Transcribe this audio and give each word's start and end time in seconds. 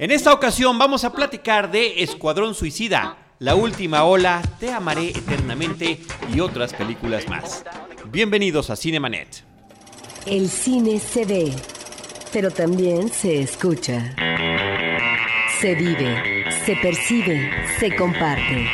En 0.00 0.12
esta 0.12 0.32
ocasión 0.32 0.78
vamos 0.78 1.02
a 1.02 1.12
platicar 1.12 1.72
de 1.72 2.04
Escuadrón 2.04 2.54
Suicida, 2.54 3.18
La 3.40 3.56
Última 3.56 4.04
Ola, 4.04 4.40
Te 4.60 4.72
Amaré 4.72 5.08
Eternamente 5.08 5.98
y 6.32 6.38
otras 6.38 6.72
películas 6.72 7.28
más. 7.28 7.64
Bienvenidos 8.08 8.70
a 8.70 8.76
Cinemanet. 8.76 9.42
El 10.24 10.48
cine 10.48 11.00
se 11.00 11.24
ve, 11.24 11.52
pero 12.32 12.52
también 12.52 13.08
se 13.08 13.40
escucha. 13.40 14.14
Se 15.60 15.74
vive, 15.74 16.44
se 16.64 16.76
percibe, 16.76 17.50
se 17.80 17.96
comparte. 17.96 18.68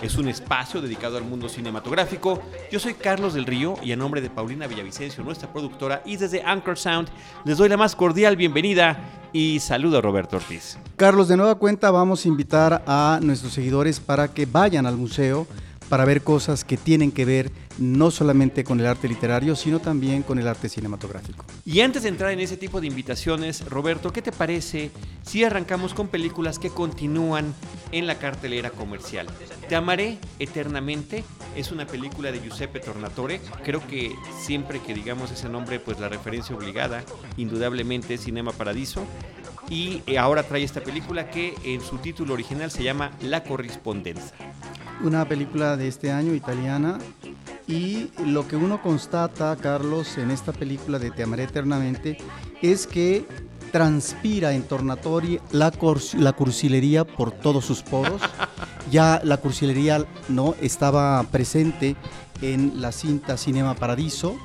Es 0.03 0.17
un 0.17 0.29
espacio 0.29 0.83
dedicado 0.83 1.17
al 1.17 1.25
mundo 1.25 1.49
cinematográfico. 1.49 2.43
Yo 2.71 2.79
soy 2.79 2.93
Carlos 2.93 3.33
del 3.33 3.47
Río 3.47 3.77
y 3.83 3.93
a 3.93 3.97
nombre 3.97 4.21
de 4.21 4.29
Paulina 4.29 4.67
Villavicencio, 4.67 5.25
nuestra 5.25 5.51
productora, 5.51 6.03
y 6.05 6.19
desde 6.19 6.43
Anchor 6.43 6.77
Sound, 6.77 7.09
les 7.47 7.57
doy 7.57 7.71
la 7.71 7.79
más 7.79 7.97
cordial 7.97 8.37
bienvenida 8.37 8.99
y 9.33 9.59
saludo 9.61 9.97
a 9.97 10.03
Roberto 10.03 10.37
Ortiz. 10.37 10.77
Carlos, 10.97 11.29
de 11.29 11.39
nueva 11.39 11.55
cuenta 11.55 11.91
vamos 11.91 12.27
a 12.27 12.29
invitar 12.29 12.85
a 12.87 13.21
nuestros 13.23 13.55
seguidores 13.55 14.01
para 14.01 14.29
que 14.29 14.45
vayan 14.45 14.85
al 14.85 14.99
museo 14.99 15.47
para 15.89 16.05
ver 16.05 16.23
cosas 16.23 16.65
que 16.65 16.77
tienen 16.77 17.11
que 17.11 17.25
ver 17.25 17.51
no 17.79 18.11
solamente 18.11 18.65
con 18.65 18.81
el 18.81 18.87
arte 18.87 19.09
literario, 19.09 19.57
sino 19.57 19.81
también 19.81 20.23
con 20.23 20.39
el 20.39 20.49
arte 20.49 20.69
cinematográfico. 20.69 21.45
Y 21.65 21.81
antes 21.81 22.03
de 22.03 22.09
entrar 22.09 22.31
en 22.31 22.41
ese 22.41 22.57
tipo 22.57 22.81
de 22.81 22.87
invitaciones, 22.87 23.65
Roberto, 23.69 24.13
¿qué 24.13 24.23
te 24.23 24.33
parece 24.33 24.91
si 25.23 25.45
arrancamos 25.45 25.95
con 25.95 26.09
películas 26.09 26.59
que 26.59 26.71
continúan 26.71 27.55
en 27.93 28.07
la 28.07 28.19
cartelera 28.19 28.71
comercial? 28.71 29.27
Te 29.69 29.77
amaré 29.77 30.19
eternamente 30.39 31.25
es 31.57 31.73
una 31.73 31.87
película 31.87 32.31
de 32.31 32.41
Giuseppe 32.41 32.81
Tornatore. 32.81 33.41
Creo 33.65 33.85
que 33.87 34.15
siempre 34.39 34.81
que 34.81 34.95
digamos 34.95 35.31
ese 35.31 35.49
nombre, 35.49 35.81
pues 35.81 35.99
la 35.99 36.09
referencia 36.09 36.55
obligada, 36.55 37.03
indudablemente, 37.37 38.15
es 38.15 38.25
Cinema 38.25 38.53
Paradiso. 38.53 39.05
Y 39.69 40.03
ahora 40.17 40.43
trae 40.45 40.63
esta 40.63 40.83
película 40.83 41.31
que 41.31 41.55
en 41.65 41.81
su 41.81 41.97
título 41.99 42.35
original 42.35 42.71
se 42.71 42.85
llama 42.85 43.11
La 43.23 43.43
Correspondencia 43.43 44.35
una 45.03 45.27
película 45.27 45.77
de 45.77 45.89
este 45.89 46.11
año 46.11 46.35
italiana 46.35 46.99
y 47.67 48.11
lo 48.25 48.47
que 48.47 48.57
uno 48.57 48.81
constata, 48.81 49.57
Carlos, 49.57 50.19
en 50.19 50.31
esta 50.31 50.53
película 50.53 50.99
de 50.99 51.11
Te 51.11 51.25
amaré 51.25 51.45
eternamente 51.45 52.19
es 52.63 52.87
que 52.87 53.27
transpira 53.73 54.53
en 54.55 54.63
Tornatori 54.63 55.41
la, 55.51 55.73
la 56.19 56.33
cursilería 56.33 57.05
por 57.05 57.33
todos 57.33 57.65
sus 57.65 57.83
poros. 57.83 58.23
Ya 58.89 59.21
la 59.25 59.39
cursilería 59.39 60.07
no 60.29 60.55
estaba 60.61 61.21
presente 61.25 61.97
en 62.41 62.81
la 62.81 62.93
cinta 62.93 63.37
Cinema 63.37 63.75
Paradiso, 63.75 64.37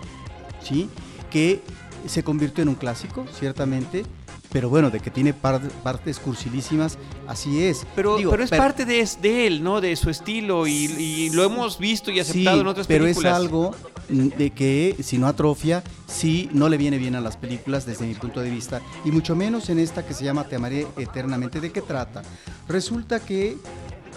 ¿sí? 0.64 0.89
que 1.30 1.61
se 2.08 2.23
convirtió 2.23 2.64
en 2.64 2.69
un 2.69 2.75
clásico, 2.75 3.27
ciertamente, 3.31 4.03
pero 4.52 4.69
bueno, 4.69 4.89
de 4.89 4.99
que 4.99 5.09
tiene 5.09 5.33
partes 5.33 6.19
cursilísimas, 6.19 6.97
así 7.27 7.63
es. 7.63 7.85
Pero, 7.95 8.17
pero 8.30 8.44
es 8.44 8.49
parte 8.49 8.85
de, 8.85 9.08
de, 9.21 9.47
él, 9.47 9.63
¿no? 9.63 9.80
De 9.80 9.95
su 9.95 10.09
estilo 10.09 10.67
y, 10.67 11.30
lo 11.31 11.43
hemos 11.43 11.80
visto 11.80 12.11
y 12.11 12.19
aceptado 12.19 12.61
en 12.61 12.67
otras 12.67 12.88
pero 12.88 13.05
películas. 13.05 13.33
Pero 13.33 13.35
es 13.35 13.45
algo 13.45 13.75
de 14.09 14.49
que 14.52 14.97
si 15.02 15.17
no 15.17 15.27
atrofia, 15.27 15.83
sí 16.05 16.49
no 16.52 16.67
le 16.67 16.77
viene 16.77 16.97
bien 16.97 17.16
a 17.16 17.21
las 17.21 17.38
películas 17.38 17.85
desde 17.85 18.05
mi 18.05 18.13
punto 18.13 18.41
de 18.41 18.49
vista, 18.49 18.81
y 19.05 19.11
mucho 19.11 19.35
menos 19.35 19.69
en 19.69 19.80
esta 19.80 20.05
que 20.05 20.13
se 20.13 20.25
llama 20.25 20.43
Te 20.43 20.58
amaré 20.58 20.86
eternamente. 20.97 21.61
¿De 21.61 21.71
qué 21.71 21.81
trata? 21.81 22.21
Resulta 22.67 23.19
que 23.19 23.58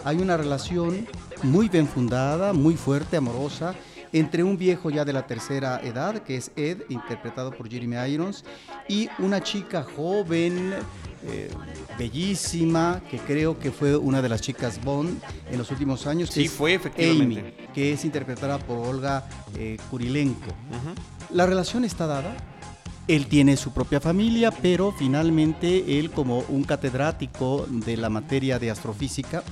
hay 0.04 0.16
una 0.16 0.36
relación 0.36 1.06
muy 1.42 1.68
bien 1.68 1.86
fundada, 1.86 2.52
muy 2.52 2.74
fuerte, 2.74 3.16
amorosa, 3.16 3.74
entre 4.14 4.44
un 4.44 4.56
viejo 4.56 4.90
ya 4.90 5.04
de 5.04 5.12
la 5.12 5.26
tercera 5.26 5.80
edad, 5.82 6.22
que 6.22 6.36
es 6.36 6.52
Ed, 6.54 6.82
interpretado 6.88 7.50
por 7.50 7.68
Jeremy 7.68 7.96
Irons, 8.12 8.44
y 8.88 9.08
una 9.18 9.42
chica 9.42 9.82
joven, 9.82 10.72
eh, 11.26 11.50
bellísima, 11.98 13.02
que 13.10 13.18
creo 13.18 13.58
que 13.58 13.72
fue 13.72 13.96
una 13.96 14.22
de 14.22 14.28
las 14.28 14.40
chicas 14.40 14.82
Bond 14.84 15.20
en 15.50 15.58
los 15.58 15.68
últimos 15.72 16.06
años. 16.06 16.30
Sí, 16.30 16.46
fue 16.46 16.74
efectivamente. 16.74 17.40
Amy, 17.40 17.72
que 17.74 17.92
es 17.92 18.04
interpretada 18.04 18.58
por 18.60 18.86
Olga 18.86 19.28
eh, 19.58 19.78
Kurilenko. 19.90 20.52
La 21.30 21.44
relación 21.46 21.84
está 21.84 22.06
dada. 22.06 22.36
Él 23.08 23.26
tiene 23.26 23.56
su 23.56 23.72
propia 23.72 24.00
familia, 24.00 24.52
pero 24.52 24.92
finalmente 24.92 25.98
él 25.98 26.12
como 26.12 26.38
un 26.48 26.62
catedrático 26.62 27.66
de 27.68 27.96
la 27.96 28.10
materia 28.10 28.60
de 28.60 28.70
astrofísica, 28.70 29.42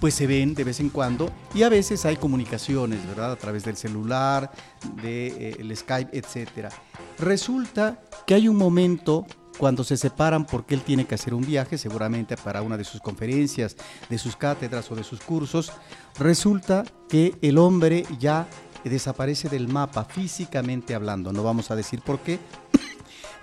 pues 0.00 0.14
se 0.14 0.26
ven 0.26 0.54
de 0.54 0.64
vez 0.64 0.80
en 0.80 0.90
cuando 0.90 1.30
y 1.54 1.62
a 1.62 1.68
veces 1.68 2.04
hay 2.04 2.16
comunicaciones, 2.16 3.06
¿verdad? 3.06 3.32
A 3.32 3.36
través 3.36 3.64
del 3.64 3.76
celular, 3.76 4.50
del 4.96 5.02
de, 5.02 5.50
eh, 5.58 5.76
Skype, 5.76 6.16
etc. 6.16 6.72
Resulta 7.18 8.00
que 8.26 8.34
hay 8.34 8.48
un 8.48 8.56
momento 8.56 9.26
cuando 9.58 9.82
se 9.82 9.96
separan 9.96 10.46
porque 10.46 10.74
él 10.74 10.82
tiene 10.82 11.04
que 11.04 11.16
hacer 11.16 11.34
un 11.34 11.44
viaje, 11.44 11.76
seguramente 11.78 12.36
para 12.36 12.62
una 12.62 12.76
de 12.76 12.84
sus 12.84 13.00
conferencias, 13.00 13.76
de 14.08 14.18
sus 14.18 14.36
cátedras 14.36 14.90
o 14.90 14.94
de 14.94 15.02
sus 15.02 15.20
cursos, 15.20 15.72
resulta 16.18 16.84
que 17.08 17.34
el 17.42 17.58
hombre 17.58 18.06
ya 18.18 18.46
desaparece 18.84 19.48
del 19.48 19.68
mapa 19.68 20.04
físicamente 20.04 20.94
hablando, 20.94 21.32
no 21.32 21.42
vamos 21.42 21.70
a 21.70 21.76
decir 21.76 22.00
por 22.00 22.20
qué, 22.20 22.38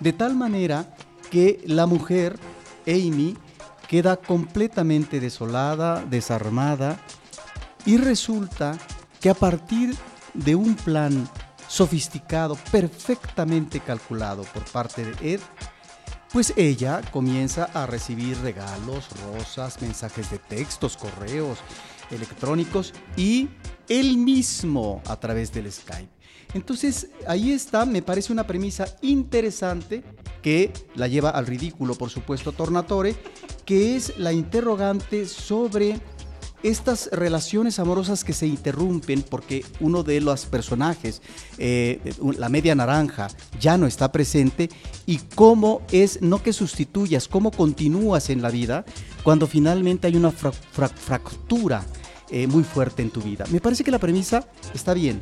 de 0.00 0.12
tal 0.12 0.34
manera 0.34 0.96
que 1.30 1.60
la 1.66 1.86
mujer, 1.86 2.38
Amy, 2.86 3.36
queda 3.88 4.16
completamente 4.16 5.20
desolada, 5.20 6.04
desarmada, 6.04 6.98
y 7.84 7.98
resulta 7.98 8.76
que 9.20 9.30
a 9.30 9.34
partir 9.34 9.94
de 10.34 10.54
un 10.54 10.74
plan 10.74 11.28
sofisticado, 11.68 12.56
perfectamente 12.70 13.80
calculado 13.80 14.42
por 14.42 14.64
parte 14.64 15.04
de 15.04 15.34
Ed, 15.34 15.40
pues 16.32 16.52
ella 16.56 17.00
comienza 17.12 17.64
a 17.72 17.86
recibir 17.86 18.38
regalos, 18.38 19.08
rosas, 19.32 19.80
mensajes 19.80 20.30
de 20.30 20.38
textos, 20.38 20.96
correos 20.96 21.58
electrónicos 22.10 22.92
y 23.16 23.48
él 23.88 24.16
mismo 24.18 25.02
a 25.06 25.16
través 25.18 25.52
del 25.52 25.72
Skype. 25.72 26.10
Entonces, 26.54 27.08
ahí 27.26 27.52
está, 27.52 27.84
me 27.84 28.02
parece 28.02 28.32
una 28.32 28.46
premisa 28.46 28.86
interesante 29.02 30.04
que 30.42 30.72
la 30.94 31.08
lleva 31.08 31.30
al 31.30 31.46
ridículo, 31.46 31.94
por 31.94 32.10
supuesto, 32.10 32.52
Tornatore, 32.52 33.16
que 33.66 33.96
es 33.96 34.16
la 34.16 34.32
interrogante 34.32 35.26
sobre 35.26 36.00
estas 36.62 37.10
relaciones 37.12 37.78
amorosas 37.78 38.24
que 38.24 38.32
se 38.32 38.46
interrumpen 38.46 39.22
porque 39.22 39.64
uno 39.80 40.02
de 40.02 40.20
los 40.20 40.46
personajes, 40.46 41.20
eh, 41.58 42.00
la 42.38 42.48
media 42.48 42.74
naranja, 42.74 43.28
ya 43.60 43.76
no 43.76 43.86
está 43.86 44.10
presente 44.10 44.70
y 45.04 45.18
cómo 45.34 45.82
es, 45.92 46.22
no 46.22 46.42
que 46.42 46.52
sustituyas, 46.52 47.28
cómo 47.28 47.50
continúas 47.50 48.30
en 48.30 48.40
la 48.40 48.50
vida 48.50 48.84
cuando 49.22 49.46
finalmente 49.46 50.06
hay 50.06 50.16
una 50.16 50.30
fractura 50.30 51.84
eh, 52.30 52.46
muy 52.46 52.64
fuerte 52.64 53.02
en 53.02 53.10
tu 53.10 53.20
vida. 53.20 53.44
Me 53.50 53.60
parece 53.60 53.84
que 53.84 53.90
la 53.90 53.98
premisa 53.98 54.48
está 54.74 54.94
bien 54.94 55.20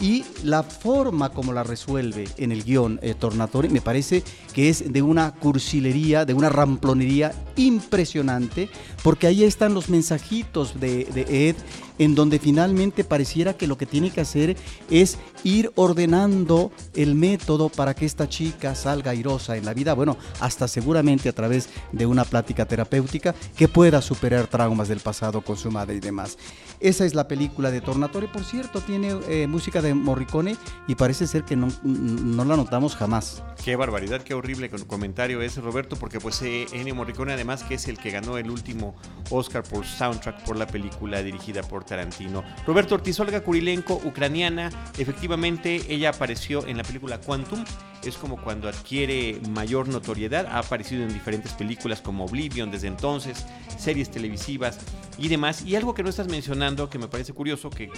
y 0.00 0.24
la 0.42 0.62
forma 0.62 1.30
como 1.30 1.52
la 1.52 1.62
resuelve 1.62 2.28
en 2.36 2.52
el 2.52 2.64
guion 2.64 2.98
eh, 3.02 3.14
Tornatore 3.14 3.68
me 3.68 3.80
parece 3.80 4.22
que 4.52 4.68
es 4.68 4.92
de 4.92 5.02
una 5.02 5.32
cursilería, 5.34 6.24
de 6.24 6.34
una 6.34 6.48
ramplonería 6.48 7.32
impresionante, 7.56 8.68
porque 9.02 9.26
ahí 9.26 9.44
están 9.44 9.74
los 9.74 9.88
mensajitos 9.88 10.80
de, 10.80 11.04
de 11.06 11.48
Ed 11.48 11.56
en 11.98 12.14
donde 12.14 12.38
finalmente 12.38 13.04
pareciera 13.04 13.54
que 13.54 13.66
lo 13.66 13.78
que 13.78 13.86
tiene 13.86 14.10
que 14.10 14.20
hacer 14.20 14.56
es 14.90 15.18
ir 15.42 15.70
ordenando 15.74 16.72
el 16.94 17.14
método 17.14 17.68
para 17.68 17.94
que 17.94 18.06
esta 18.06 18.28
chica 18.28 18.74
salga 18.74 19.10
airosa 19.12 19.56
en 19.56 19.64
la 19.64 19.74
vida, 19.74 19.94
bueno, 19.94 20.16
hasta 20.40 20.68
seguramente 20.68 21.28
a 21.28 21.32
través 21.32 21.68
de 21.92 22.06
una 22.06 22.24
plática 22.24 22.66
terapéutica 22.66 23.34
que 23.56 23.68
pueda 23.68 24.00
superar 24.00 24.46
traumas 24.46 24.88
del 24.88 25.00
pasado 25.00 25.42
con 25.42 25.56
su 25.56 25.70
madre 25.70 25.96
y 25.96 26.00
demás. 26.00 26.36
Esa 26.80 27.04
es 27.04 27.14
la 27.14 27.28
película 27.28 27.70
de 27.70 27.80
Tornatore, 27.80 28.28
por 28.28 28.44
cierto, 28.44 28.80
tiene 28.80 29.16
eh, 29.28 29.46
música 29.46 29.80
de 29.80 29.94
Morricone 29.94 30.56
y 30.86 30.94
parece 30.96 31.26
ser 31.26 31.44
que 31.44 31.56
no, 31.56 31.68
no 31.82 32.44
la 32.44 32.56
notamos 32.56 32.96
jamás. 32.96 33.42
Qué 33.64 33.76
barbaridad, 33.76 34.22
qué 34.22 34.34
horrible 34.34 34.68
comentario 34.86 35.40
ese, 35.40 35.60
Roberto, 35.60 35.96
porque 35.96 36.20
pues 36.20 36.42
eh, 36.42 36.66
Ennio 36.72 36.94
Morricone 36.94 37.32
además 37.32 37.62
que 37.62 37.74
es 37.74 37.88
el 37.88 37.98
que 37.98 38.10
ganó 38.10 38.36
el 38.36 38.50
último 38.50 38.94
Oscar 39.30 39.62
por 39.62 39.86
soundtrack 39.86 40.44
por 40.44 40.56
la 40.56 40.66
película 40.66 41.22
dirigida 41.22 41.62
por 41.62 41.83
Tarantino. 41.84 42.42
Roberto 42.66 42.94
Ortiz, 42.94 43.18
Olga 43.20 43.42
Kurilenko, 43.42 44.00
ucraniana, 44.04 44.70
efectivamente 44.98 45.82
ella 45.88 46.10
apareció 46.10 46.66
en 46.66 46.76
la 46.76 46.84
película 46.84 47.18
Quantum 47.18 47.64
es 48.06 48.16
como 48.16 48.40
cuando 48.40 48.68
adquiere 48.68 49.40
mayor 49.50 49.88
notoriedad. 49.88 50.46
Ha 50.46 50.58
aparecido 50.58 51.02
en 51.02 51.12
diferentes 51.12 51.52
películas 51.52 52.00
como 52.00 52.24
Oblivion 52.24 52.70
desde 52.70 52.88
entonces, 52.88 53.44
series 53.78 54.10
televisivas 54.10 54.78
y 55.18 55.28
demás. 55.28 55.62
Y 55.62 55.76
algo 55.76 55.94
que 55.94 56.02
no 56.02 56.10
estás 56.10 56.28
mencionando, 56.28 56.90
que 56.90 56.98
me 56.98 57.08
parece 57.08 57.32
curioso, 57.32 57.70
que 57.70 57.90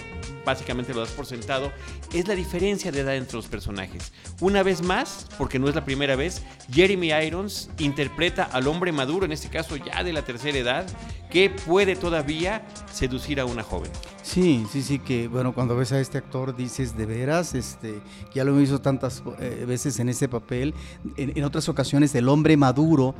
básicamente 0.45 0.93
lo 0.93 1.01
das 1.01 1.11
por 1.11 1.25
sentado, 1.25 1.71
es 2.13 2.27
la 2.27 2.35
diferencia 2.35 2.91
de 2.91 3.01
edad 3.01 3.15
entre 3.15 3.35
los 3.35 3.47
personajes. 3.47 4.11
Una 4.41 4.63
vez 4.63 4.81
más, 4.81 5.27
porque 5.37 5.59
no 5.59 5.67
es 5.67 5.75
la 5.75 5.85
primera 5.85 6.15
vez, 6.15 6.43
Jeremy 6.71 7.11
Irons 7.11 7.69
interpreta 7.79 8.43
al 8.43 8.67
hombre 8.67 8.91
maduro, 8.91 9.25
en 9.25 9.31
este 9.31 9.49
caso 9.49 9.75
ya 9.75 10.03
de 10.03 10.13
la 10.13 10.23
tercera 10.23 10.57
edad, 10.57 10.87
que 11.29 11.49
puede 11.49 11.95
todavía 11.95 12.65
seducir 12.91 13.39
a 13.39 13.45
una 13.45 13.63
joven. 13.63 13.91
Sí, 14.23 14.65
sí, 14.71 14.81
sí, 14.81 14.99
que 14.99 15.27
bueno, 15.27 15.53
cuando 15.53 15.75
ves 15.75 15.91
a 15.91 15.99
este 15.99 16.17
actor 16.17 16.55
dices 16.55 16.97
de 16.97 17.05
veras, 17.05 17.53
este, 17.53 18.01
ya 18.33 18.43
lo 18.43 18.59
hizo 18.59 18.79
tantas 18.79 19.23
eh, 19.39 19.65
veces 19.67 19.96
en 19.99 20.09
ese 20.09 20.27
papel, 20.27 20.73
en, 21.17 21.43
otras 21.43 21.69
ocasiones 21.69 22.13
el 22.15 22.29
hombre 22.29 22.57
maduro 22.57 23.15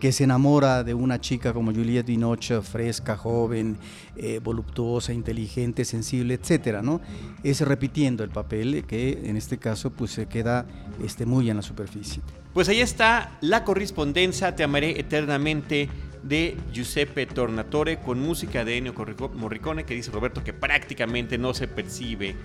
que 0.00 0.12
se 0.12 0.24
enamora 0.24 0.82
de 0.82 0.94
una 0.94 1.20
chica 1.20 1.52
como 1.52 1.72
Juliette 1.72 2.06
Binoche, 2.06 2.60
fresca, 2.62 3.16
joven, 3.16 3.78
eh, 4.16 4.40
voluptuosa, 4.42 5.12
inteligente, 5.12 5.84
sensible, 5.84 6.34
etcétera, 6.34 6.82
¿no? 6.82 7.00
Es 7.44 7.60
repitiendo 7.60 8.24
el 8.24 8.30
papel 8.30 8.84
que 8.84 9.20
en 9.24 9.36
este 9.36 9.58
caso 9.58 9.90
pues 9.90 10.10
se 10.10 10.26
queda 10.26 10.66
este, 11.04 11.24
muy 11.24 11.48
en 11.50 11.56
la 11.56 11.62
superficie. 11.62 12.20
Pues 12.52 12.68
ahí 12.68 12.80
está 12.80 13.38
la 13.40 13.64
correspondencia, 13.64 14.56
te 14.56 14.64
amaré 14.64 14.98
eternamente 14.98 15.88
de 16.22 16.56
Giuseppe 16.72 17.26
Tornatore 17.26 17.98
con 17.98 18.20
música 18.20 18.64
de 18.64 18.78
Ennio 18.78 18.94
Morricone 19.34 19.84
que 19.84 19.94
dice 19.94 20.10
Roberto 20.10 20.44
que 20.44 20.52
prácticamente 20.52 21.38
no 21.38 21.54
se 21.54 21.68
percibe 21.68 22.36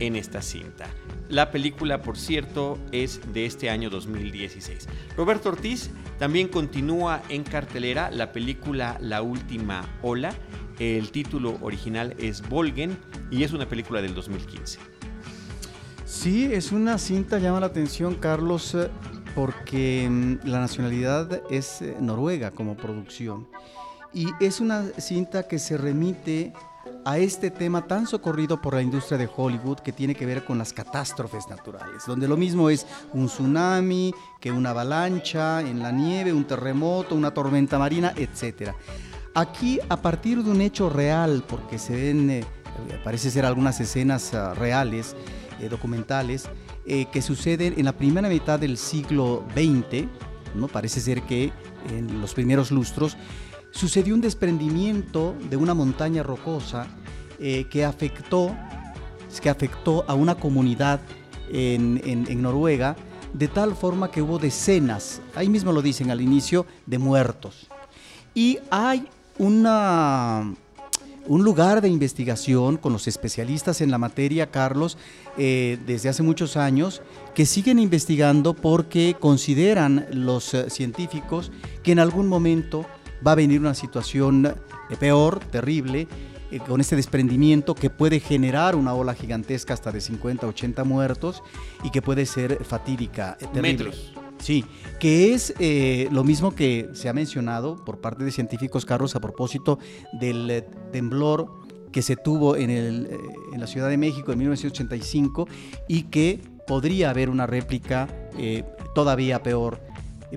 en 0.00 0.16
esta 0.16 0.42
cinta. 0.42 0.86
La 1.28 1.50
película, 1.50 2.02
por 2.02 2.16
cierto, 2.16 2.78
es 2.92 3.20
de 3.32 3.46
este 3.46 3.70
año 3.70 3.90
2016. 3.90 4.88
Roberto 5.16 5.48
Ortiz 5.48 5.90
también 6.18 6.48
continúa 6.48 7.22
en 7.28 7.42
cartelera 7.42 8.10
la 8.10 8.32
película 8.32 8.96
La 9.00 9.22
Última 9.22 9.98
Ola. 10.02 10.34
El 10.78 11.10
título 11.10 11.58
original 11.62 12.14
es 12.18 12.46
Volgen 12.48 12.96
y 13.30 13.42
es 13.42 13.52
una 13.52 13.68
película 13.68 14.00
del 14.02 14.14
2015. 14.14 14.78
Sí, 16.04 16.44
es 16.44 16.70
una 16.70 16.98
cinta, 16.98 17.38
llama 17.38 17.60
la 17.60 17.66
atención, 17.66 18.14
Carlos, 18.14 18.76
porque 19.34 20.08
mm, 20.08 20.46
la 20.48 20.60
nacionalidad 20.60 21.42
es 21.50 21.82
eh, 21.82 21.96
noruega 22.00 22.52
como 22.52 22.76
producción. 22.76 23.48
Y 24.14 24.28
es 24.40 24.60
una 24.60 24.84
cinta 24.98 25.46
que 25.46 25.58
se 25.58 25.76
remite 25.76 26.52
a 27.06 27.18
este 27.18 27.52
tema 27.52 27.86
tan 27.86 28.08
socorrido 28.08 28.60
por 28.60 28.74
la 28.74 28.82
industria 28.82 29.16
de 29.16 29.30
Hollywood 29.34 29.78
que 29.78 29.92
tiene 29.92 30.16
que 30.16 30.26
ver 30.26 30.44
con 30.44 30.58
las 30.58 30.72
catástrofes 30.72 31.48
naturales, 31.48 32.02
donde 32.04 32.26
lo 32.26 32.36
mismo 32.36 32.68
es 32.68 32.84
un 33.12 33.28
tsunami, 33.28 34.12
que 34.40 34.50
una 34.50 34.70
avalancha 34.70 35.60
en 35.60 35.78
la 35.78 35.92
nieve, 35.92 36.32
un 36.32 36.44
terremoto, 36.44 37.14
una 37.14 37.32
tormenta 37.32 37.78
marina, 37.78 38.12
etc. 38.16 38.72
Aquí, 39.34 39.78
a 39.88 40.02
partir 40.02 40.42
de 40.42 40.50
un 40.50 40.60
hecho 40.60 40.90
real, 40.90 41.44
porque 41.46 41.78
se 41.78 41.94
ven, 41.94 42.28
eh, 42.28 42.44
parece 43.04 43.30
ser 43.30 43.46
algunas 43.46 43.78
escenas 43.78 44.34
ah, 44.34 44.52
reales, 44.54 45.14
eh, 45.60 45.68
documentales, 45.68 46.48
eh, 46.86 47.06
que 47.12 47.22
suceden 47.22 47.74
en 47.76 47.84
la 47.84 47.92
primera 47.92 48.28
mitad 48.28 48.58
del 48.58 48.76
siglo 48.76 49.44
XX, 49.54 50.08
¿no? 50.56 50.66
parece 50.66 51.00
ser 51.00 51.22
que 51.22 51.52
en 51.88 52.20
los 52.20 52.34
primeros 52.34 52.72
lustros, 52.72 53.16
sucedió 53.76 54.14
un 54.14 54.20
desprendimiento 54.20 55.34
de 55.50 55.56
una 55.56 55.74
montaña 55.74 56.22
rocosa 56.22 56.86
eh, 57.38 57.66
que, 57.70 57.84
afectó, 57.84 58.56
que 59.40 59.50
afectó 59.50 60.04
a 60.08 60.14
una 60.14 60.34
comunidad 60.34 61.00
en, 61.52 62.42
Noruega, 62.42 62.96
de 63.32 63.48
tal 63.48 63.76
forma 63.76 64.10
que 64.10 64.22
hubo 64.22 64.38
decenas, 64.38 65.20
ahí 65.34 65.48
mismo 65.48 65.72
lo 65.72 65.82
dicen 65.82 66.10
al 66.10 66.20
inicio, 66.20 66.66
de 66.86 66.98
muertos. 66.98 67.68
Y 68.34 68.58
hay 68.70 69.06
una 69.38 70.54
un 71.28 71.42
lugar 71.42 71.80
de 71.80 71.88
investigación 71.88 72.76
con 72.76 72.92
los 72.92 73.08
especialistas 73.08 73.80
en 73.80 73.90
la 73.90 73.98
materia, 73.98 74.52
Carlos, 74.52 74.96
eh, 75.36 75.76
desde 75.84 76.08
hace 76.08 76.22
muchos 76.22 76.56
años, 76.56 77.02
que 77.34 77.46
siguen 77.46 77.80
investigando 77.80 78.54
porque 78.54 79.16
consideran 79.18 80.06
los 80.12 80.54
eh, 80.54 80.70
científicos 80.70 81.50
que 81.82 81.90
en 81.90 81.98
algún 81.98 82.28
momento 82.28 82.86
va 83.24 83.32
a 83.32 83.34
venir 83.34 83.60
una 83.60 83.74
situación 83.74 84.46
eh, 84.46 84.96
peor, 84.98 85.40
terrible, 85.40 86.08
con 86.68 86.80
este 86.80 86.96
desprendimiento 86.96 87.74
que 87.74 87.90
puede 87.90 88.20
generar 88.20 88.76
una 88.76 88.94
ola 88.94 89.14
gigantesca 89.14 89.74
hasta 89.74 89.90
de 89.90 90.00
50, 90.00 90.46
80 90.46 90.84
muertos 90.84 91.42
y 91.82 91.90
que 91.90 92.02
puede 92.02 92.24
ser 92.24 92.64
fatídica, 92.64 93.36
terrible. 93.52 93.92
Sí, 94.38 94.64
que 95.00 95.34
es 95.34 95.54
eh, 95.58 96.08
lo 96.12 96.24
mismo 96.24 96.54
que 96.54 96.90
se 96.92 97.08
ha 97.08 97.12
mencionado 97.12 97.84
por 97.84 98.00
parte 98.00 98.24
de 98.24 98.30
científicos, 98.30 98.84
Carlos, 98.84 99.16
a 99.16 99.20
propósito 99.20 99.78
del 100.20 100.50
eh, 100.50 100.68
temblor 100.92 101.50
que 101.90 102.02
se 102.02 102.16
tuvo 102.16 102.56
en, 102.56 102.70
el, 102.70 103.06
eh, 103.06 103.18
en, 103.54 103.60
la 103.60 103.66
Ciudad 103.66 103.88
de 103.88 103.96
México 103.96 104.32
en 104.32 104.38
1985 104.38 105.48
y 105.88 106.04
que 106.04 106.40
podría 106.66 107.10
haber 107.10 107.30
una 107.30 107.46
réplica 107.46 108.08
todavía 108.94 109.42
peor, 109.42 109.80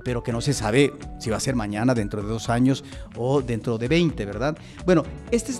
pero 0.03 0.23
que 0.23 0.31
no 0.31 0.41
se 0.41 0.53
sabe 0.53 0.93
si 1.19 1.29
va 1.29 1.37
a 1.37 1.39
ser 1.39 1.55
mañana, 1.55 1.93
dentro 1.93 2.21
de 2.21 2.27
dos 2.29 2.49
años 2.49 2.83
o 3.15 3.41
dentro 3.41 3.77
de 3.77 3.87
20, 3.87 4.25
¿verdad? 4.25 4.57
Bueno, 4.85 5.03
este 5.31 5.51
es 5.51 5.59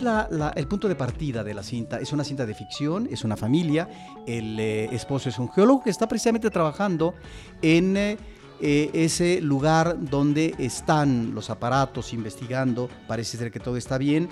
el 0.55 0.67
punto 0.67 0.87
de 0.87 0.95
partida 0.95 1.43
de 1.43 1.53
la 1.53 1.63
cinta. 1.63 1.99
Es 1.99 2.13
una 2.13 2.23
cinta 2.23 2.45
de 2.45 2.53
ficción, 2.53 3.07
es 3.11 3.23
una 3.23 3.37
familia, 3.37 3.89
el 4.27 4.59
esposo 4.59 5.29
es 5.29 5.39
un 5.39 5.51
geólogo 5.51 5.83
que 5.83 5.89
está 5.89 6.07
precisamente 6.07 6.49
trabajando 6.49 7.13
en 7.61 8.17
eh, 8.61 8.89
ese 8.93 9.39
lugar 9.39 9.95
donde 9.97 10.53
están 10.57 11.33
los 11.33 11.49
aparatos 11.49 12.11
investigando, 12.11 12.89
parece 13.07 13.37
ser 13.37 13.51
que 13.51 13.59
todo 13.61 13.77
está 13.77 13.97
bien, 13.97 14.27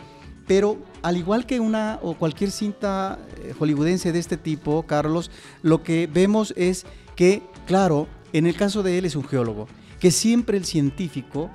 pero 0.45 0.77
al 1.01 1.15
igual 1.15 1.45
que 1.45 1.61
una 1.61 2.00
o 2.01 2.13
cualquier 2.15 2.51
cinta 2.51 3.19
eh, 3.38 3.53
hollywoodense 3.57 4.11
de 4.11 4.19
este 4.19 4.35
tipo, 4.35 4.83
Carlos, 4.83 5.31
lo 5.61 5.81
que 5.81 6.09
vemos 6.11 6.53
es 6.57 6.85
que, 7.15 7.41
claro, 7.65 8.07
en 8.33 8.47
el 8.47 8.55
caso 8.55 8.83
de 8.83 8.97
él 8.97 9.05
es 9.05 9.15
un 9.15 9.23
geólogo, 9.23 9.69
que 9.99 10.11
siempre 10.11 10.57
el 10.57 10.65
científico 10.65 11.49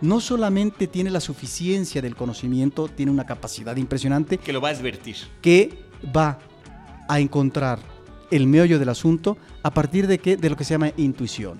no 0.00 0.20
solamente 0.20 0.88
tiene 0.88 1.10
la 1.10 1.20
suficiencia 1.20 2.02
del 2.02 2.16
conocimiento, 2.16 2.88
tiene 2.88 3.12
una 3.12 3.24
capacidad 3.24 3.76
impresionante. 3.76 4.38
Que 4.38 4.52
lo 4.52 4.60
va 4.60 4.68
a 4.68 4.72
advertir. 4.72 5.16
Que 5.40 5.78
va 6.14 6.38
a 7.08 7.20
encontrar 7.20 7.78
el 8.30 8.46
meollo 8.46 8.78
del 8.78 8.88
asunto 8.88 9.38
a 9.62 9.72
partir 9.72 10.06
de, 10.06 10.18
qué? 10.18 10.36
de 10.36 10.50
lo 10.50 10.56
que 10.56 10.64
se 10.64 10.74
llama 10.74 10.92
intuición. 10.96 11.58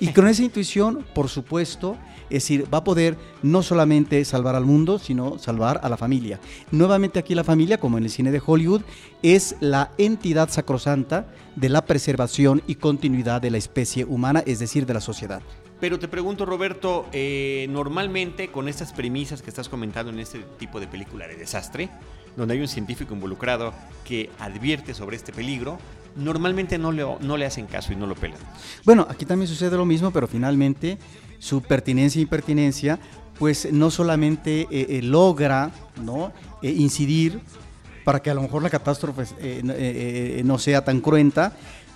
Y 0.00 0.08
con 0.08 0.28
esa 0.28 0.42
intuición, 0.42 1.04
por 1.14 1.28
supuesto, 1.28 1.96
es 2.24 2.44
decir, 2.44 2.72
va 2.72 2.78
a 2.78 2.84
poder 2.84 3.18
no 3.42 3.62
solamente 3.62 4.24
salvar 4.24 4.54
al 4.54 4.64
mundo, 4.64 4.98
sino 4.98 5.38
salvar 5.38 5.80
a 5.82 5.88
la 5.88 5.96
familia. 5.96 6.40
Nuevamente 6.70 7.18
aquí 7.18 7.34
la 7.34 7.44
familia, 7.44 7.78
como 7.78 7.98
en 7.98 8.04
el 8.04 8.10
cine 8.10 8.30
de 8.32 8.42
Hollywood, 8.44 8.82
es 9.22 9.56
la 9.60 9.90
entidad 9.98 10.48
sacrosanta 10.48 11.26
de 11.56 11.68
la 11.68 11.84
preservación 11.84 12.62
y 12.66 12.76
continuidad 12.76 13.42
de 13.42 13.50
la 13.50 13.58
especie 13.58 14.04
humana, 14.04 14.42
es 14.46 14.58
decir, 14.58 14.86
de 14.86 14.94
la 14.94 15.00
sociedad. 15.00 15.42
Pero 15.78 15.98
te 15.98 16.08
pregunto, 16.08 16.46
Roberto, 16.46 17.06
eh, 17.12 17.66
normalmente 17.68 18.52
con 18.52 18.68
estas 18.68 18.92
premisas 18.92 19.42
que 19.42 19.50
estás 19.50 19.68
comentando 19.68 20.12
en 20.12 20.20
este 20.20 20.38
tipo 20.58 20.78
de 20.78 20.86
película 20.86 21.26
de 21.26 21.36
desastre, 21.36 21.90
donde 22.36 22.54
hay 22.54 22.60
un 22.60 22.68
científico 22.68 23.14
involucrado 23.14 23.72
que 24.04 24.30
advierte 24.38 24.94
sobre 24.94 25.16
este 25.16 25.32
peligro, 25.32 25.78
normalmente 26.16 26.78
no 26.78 26.92
le, 26.92 27.04
no 27.20 27.36
le 27.36 27.46
hacen 27.46 27.66
caso 27.66 27.92
y 27.92 27.96
no 27.96 28.06
lo 28.06 28.14
pelan. 28.14 28.38
Bueno, 28.84 29.06
aquí 29.08 29.24
también 29.24 29.48
sucede 29.48 29.76
lo 29.76 29.84
mismo, 29.84 30.10
pero 30.10 30.26
finalmente 30.26 30.98
su 31.38 31.62
pertinencia 31.62 32.20
e 32.20 32.22
impertinencia, 32.22 32.98
pues 33.38 33.72
no 33.72 33.90
solamente 33.90 34.62
eh, 34.70 34.86
eh, 34.88 35.02
logra 35.02 35.70
¿no? 36.02 36.32
Eh, 36.62 36.70
incidir 36.70 37.40
para 38.04 38.20
que 38.20 38.30
a 38.30 38.34
lo 38.34 38.42
mejor 38.42 38.62
la 38.62 38.70
catástrofe 38.70 39.24
no 40.42 40.58
sea 40.58 40.84
tan 40.84 41.00
cruenta, 41.00 41.52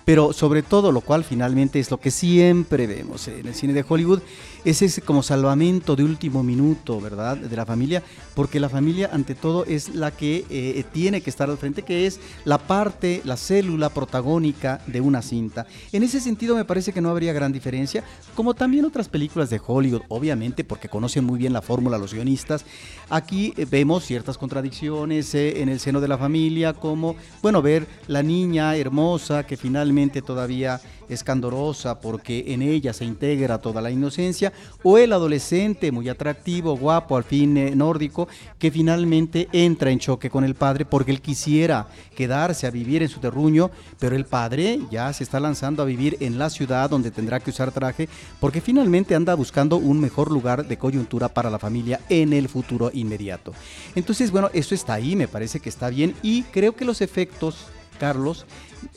pero 0.07 0.31
sobre 0.31 0.63
todo, 0.63 0.93
lo 0.93 1.01
cual 1.01 1.25
finalmente 1.25 1.81
es 1.81 1.91
lo 1.91 1.99
que 1.99 2.11
siempre 2.11 2.87
vemos 2.87 3.27
en 3.27 3.45
el 3.45 3.53
cine 3.53 3.73
de 3.73 3.83
Hollywood, 3.85 4.21
es 4.63 4.81
ese 4.81 5.01
como 5.01 5.21
salvamento 5.21 5.97
de 5.97 6.05
último 6.05 6.43
minuto, 6.43 7.01
¿verdad? 7.01 7.35
De 7.35 7.53
la 7.53 7.65
familia, 7.65 8.01
porque 8.33 8.61
la 8.61 8.69
familia 8.69 9.09
ante 9.11 9.35
todo 9.35 9.65
es 9.65 9.93
la 9.95 10.11
que 10.11 10.45
eh, 10.49 10.85
tiene 10.93 11.19
que 11.19 11.29
estar 11.29 11.49
al 11.49 11.57
frente, 11.57 11.81
que 11.81 12.07
es 12.07 12.21
la 12.45 12.57
parte, 12.57 13.21
la 13.25 13.35
célula 13.35 13.89
protagónica 13.89 14.79
de 14.87 15.01
una 15.01 15.21
cinta. 15.21 15.67
En 15.91 16.03
ese 16.03 16.21
sentido 16.21 16.55
me 16.55 16.63
parece 16.63 16.93
que 16.93 17.01
no 17.01 17.09
habría 17.09 17.33
gran 17.33 17.51
diferencia, 17.51 18.01
como 18.33 18.53
también 18.53 18.85
otras 18.85 19.09
películas 19.09 19.49
de 19.49 19.59
Hollywood, 19.65 20.03
obviamente, 20.07 20.63
porque 20.63 20.87
conocen 20.87 21.25
muy 21.25 21.37
bien 21.37 21.51
la 21.51 21.61
fórmula 21.61 21.97
los 21.97 22.13
guionistas. 22.13 22.63
Aquí 23.09 23.53
eh, 23.57 23.65
vemos 23.69 24.05
ciertas 24.05 24.37
contradicciones 24.37 25.35
eh, 25.35 25.61
en 25.61 25.67
el 25.67 25.81
seno 25.81 25.99
de 25.99 26.07
la 26.07 26.17
familia, 26.17 26.71
como, 26.71 27.17
bueno, 27.41 27.61
ver 27.61 27.85
la 28.07 28.23
niña 28.23 28.73
hermosa 28.77 29.45
que 29.45 29.57
finalmente 29.57 29.96
todavía 30.21 30.79
escandorosa 31.09 31.99
porque 31.99 32.53
en 32.53 32.61
ella 32.61 32.93
se 32.93 33.03
integra 33.03 33.57
toda 33.57 33.81
la 33.81 33.89
inocencia, 33.89 34.53
o 34.83 34.97
el 34.97 35.11
adolescente 35.11 35.91
muy 35.91 36.07
atractivo, 36.07 36.77
guapo, 36.77 37.17
al 37.17 37.23
fin 37.23 37.57
eh, 37.57 37.75
nórdico, 37.75 38.27
que 38.59 38.69
finalmente 38.69 39.47
entra 39.51 39.89
en 39.89 39.99
choque 39.99 40.29
con 40.29 40.43
el 40.43 40.53
padre 40.53 40.85
porque 40.85 41.11
él 41.11 41.21
quisiera 41.21 41.87
quedarse 42.15 42.67
a 42.67 42.71
vivir 42.71 43.01
en 43.01 43.09
su 43.09 43.19
terruño, 43.19 43.71
pero 43.99 44.15
el 44.15 44.25
padre 44.25 44.79
ya 44.91 45.11
se 45.13 45.23
está 45.23 45.39
lanzando 45.39 45.81
a 45.81 45.85
vivir 45.85 46.17
en 46.19 46.37
la 46.37 46.49
ciudad 46.49 46.89
donde 46.89 47.09
tendrá 47.09 47.39
que 47.39 47.49
usar 47.49 47.71
traje 47.71 48.07
porque 48.39 48.61
finalmente 48.61 49.15
anda 49.15 49.33
buscando 49.33 49.77
un 49.77 49.99
mejor 49.99 50.31
lugar 50.31 50.67
de 50.67 50.77
coyuntura 50.77 51.29
para 51.29 51.49
la 51.49 51.59
familia 51.59 52.01
en 52.09 52.33
el 52.33 52.49
futuro 52.49 52.91
inmediato. 52.93 53.53
Entonces, 53.95 54.29
bueno, 54.29 54.49
eso 54.53 54.75
está 54.75 54.93
ahí, 54.93 55.15
me 55.15 55.27
parece 55.27 55.59
que 55.59 55.69
está 55.69 55.89
bien 55.89 56.13
y 56.21 56.43
creo 56.43 56.75
que 56.75 56.85
los 56.85 57.01
efectos, 57.01 57.67
Carlos, 57.97 58.45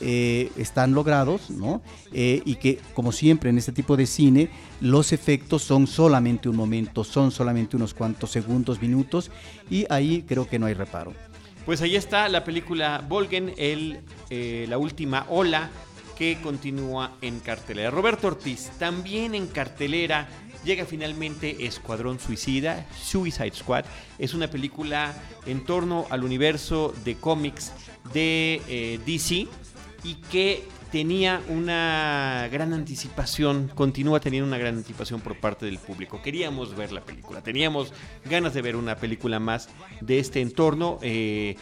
eh, 0.01 0.51
están 0.57 0.93
logrados, 0.93 1.51
¿no? 1.51 1.83
Eh, 2.13 2.43
y 2.45 2.57
que, 2.57 2.79
como 2.95 3.13
siempre 3.13 3.51
en 3.51 3.59
este 3.59 3.73
tipo 3.73 3.97
de 3.97 4.07
cine, 4.07 4.51
los 4.81 5.13
efectos 5.13 5.63
son 5.63 5.87
solamente 5.87 6.49
un 6.49 6.57
momento, 6.57 7.05
son 7.05 7.31
solamente 7.31 7.77
unos 7.77 7.95
cuantos 7.95 8.31
segundos, 8.31 8.81
minutos, 8.81 9.31
y 9.71 9.87
ahí 9.91 10.25
creo 10.27 10.49
que 10.49 10.59
no 10.59 10.67
hay 10.67 10.75
reparo. 10.75 11.13
Pues 11.67 11.83
ahí 11.83 11.97
está 11.97 12.29
la 12.29 12.45
película 12.45 13.05
Volgen, 13.07 13.53
el, 13.57 14.01
eh, 14.31 14.67
la 14.69 14.79
última 14.79 15.27
ola 15.29 15.71
que 16.17 16.39
continúa 16.43 17.13
en 17.23 17.41
cartelera. 17.41 17.91
Roberto 17.91 18.27
Ortiz, 18.27 18.71
también 18.79 19.35
en 19.35 19.47
cartelera, 19.47 20.29
llega 20.65 20.85
finalmente 20.85 21.67
Escuadrón 21.67 22.19
Suicida, 22.21 22.87
Suicide 23.03 23.55
Squad. 23.55 23.85
Es 24.19 24.35
una 24.35 24.49
película 24.49 25.15
en 25.47 25.65
torno 25.65 26.07
al 26.11 26.25
universo 26.25 26.95
de 27.05 27.17
cómics 27.17 27.73
de 28.13 29.01
DC 29.07 29.47
y 30.05 30.15
que 30.31 30.65
tenía 30.91 31.41
una 31.49 32.49
gran 32.51 32.73
anticipación, 32.73 33.71
continúa 33.75 34.19
teniendo 34.21 34.49
una 34.49 34.59
gran 34.59 34.75
anticipación 34.75 35.21
por 35.21 35.37
parte 35.37 35.67
del 35.67 35.79
público. 35.79 36.21
Queríamos 36.21 36.75
ver 36.75 36.91
la 36.93 37.03
película, 37.03 37.43
teníamos 37.43 37.93
ganas 38.25 38.55
de 38.55 38.63
ver 38.63 38.77
una 38.77 38.97
película 38.97 39.39
más 39.39 39.69
de 40.01 40.19
este 40.19 40.41
entorno 40.41 40.99
eh, 41.03 41.57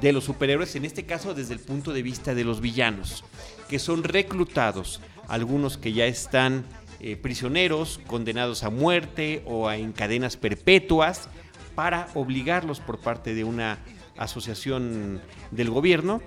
de 0.00 0.12
los 0.12 0.24
superhéroes, 0.24 0.74
en 0.74 0.84
este 0.84 1.06
caso 1.06 1.34
desde 1.34 1.54
el 1.54 1.60
punto 1.60 1.92
de 1.92 2.02
vista 2.02 2.34
de 2.34 2.44
los 2.44 2.60
villanos, 2.60 3.24
que 3.68 3.78
son 3.78 4.02
reclutados, 4.02 5.00
algunos 5.28 5.78
que 5.78 5.92
ya 5.92 6.06
están 6.06 6.64
eh, 6.98 7.16
prisioneros, 7.16 8.00
condenados 8.06 8.64
a 8.64 8.70
muerte 8.70 9.42
o 9.46 9.68
a, 9.68 9.76
en 9.76 9.92
cadenas 9.92 10.36
perpetuas, 10.36 11.28
para 11.76 12.08
obligarlos 12.14 12.80
por 12.80 12.98
parte 12.98 13.34
de 13.34 13.44
una 13.44 13.78
asociación 14.18 15.20
del 15.50 15.70
gobierno 15.70 16.20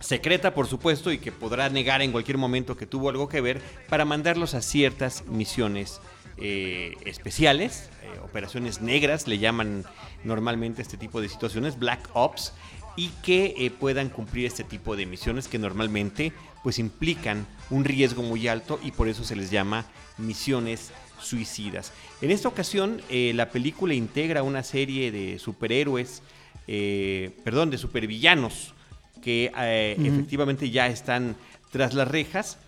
secreta, 0.00 0.54
por 0.54 0.66
supuesto, 0.66 1.10
y 1.10 1.18
que 1.18 1.32
podrá 1.32 1.68
negar 1.68 2.02
en 2.02 2.12
cualquier 2.12 2.38
momento 2.38 2.76
que 2.76 2.86
tuvo 2.86 3.10
algo 3.10 3.28
que 3.28 3.40
ver, 3.40 3.60
para 3.88 4.04
mandarlos 4.04 4.54
a 4.54 4.62
ciertas 4.62 5.24
misiones 5.26 6.00
eh, 6.38 6.94
especiales, 7.04 7.90
eh, 8.02 8.18
operaciones 8.22 8.80
negras, 8.80 9.26
le 9.26 9.38
llaman 9.38 9.84
normalmente 10.22 10.82
este 10.82 10.96
tipo 10.96 11.20
de 11.20 11.28
situaciones, 11.28 11.78
Black 11.78 12.08
Ops, 12.12 12.52
y 12.94 13.08
que 13.22 13.54
eh, 13.58 13.70
puedan 13.70 14.08
cumplir 14.08 14.46
este 14.46 14.64
tipo 14.64 14.96
de 14.96 15.06
misiones 15.06 15.48
que 15.48 15.58
normalmente 15.58 16.32
pues 16.62 16.78
implican 16.78 17.46
un 17.70 17.84
riesgo 17.84 18.22
muy 18.22 18.48
alto 18.48 18.78
y 18.82 18.90
por 18.90 19.08
eso 19.08 19.24
se 19.24 19.36
les 19.36 19.50
llama 19.50 19.86
misiones 20.18 20.92
suicidas. 21.20 21.92
En 22.20 22.30
esta 22.30 22.48
ocasión 22.48 23.00
la 23.08 23.50
película 23.50 23.94
integra 23.94 24.42
una 24.42 24.62
serie 24.62 25.12
de 25.12 25.38
superhéroes, 25.38 26.22
perdón, 26.66 27.70
de 27.70 27.78
supervillanos 27.78 28.74
que 29.26 29.50
eh, 29.58 29.96
efectivamente 29.98 30.70
ya 30.70 30.86
están 30.86 31.34
tras 31.72 31.94
las 31.94 32.06
rejas 32.06 32.58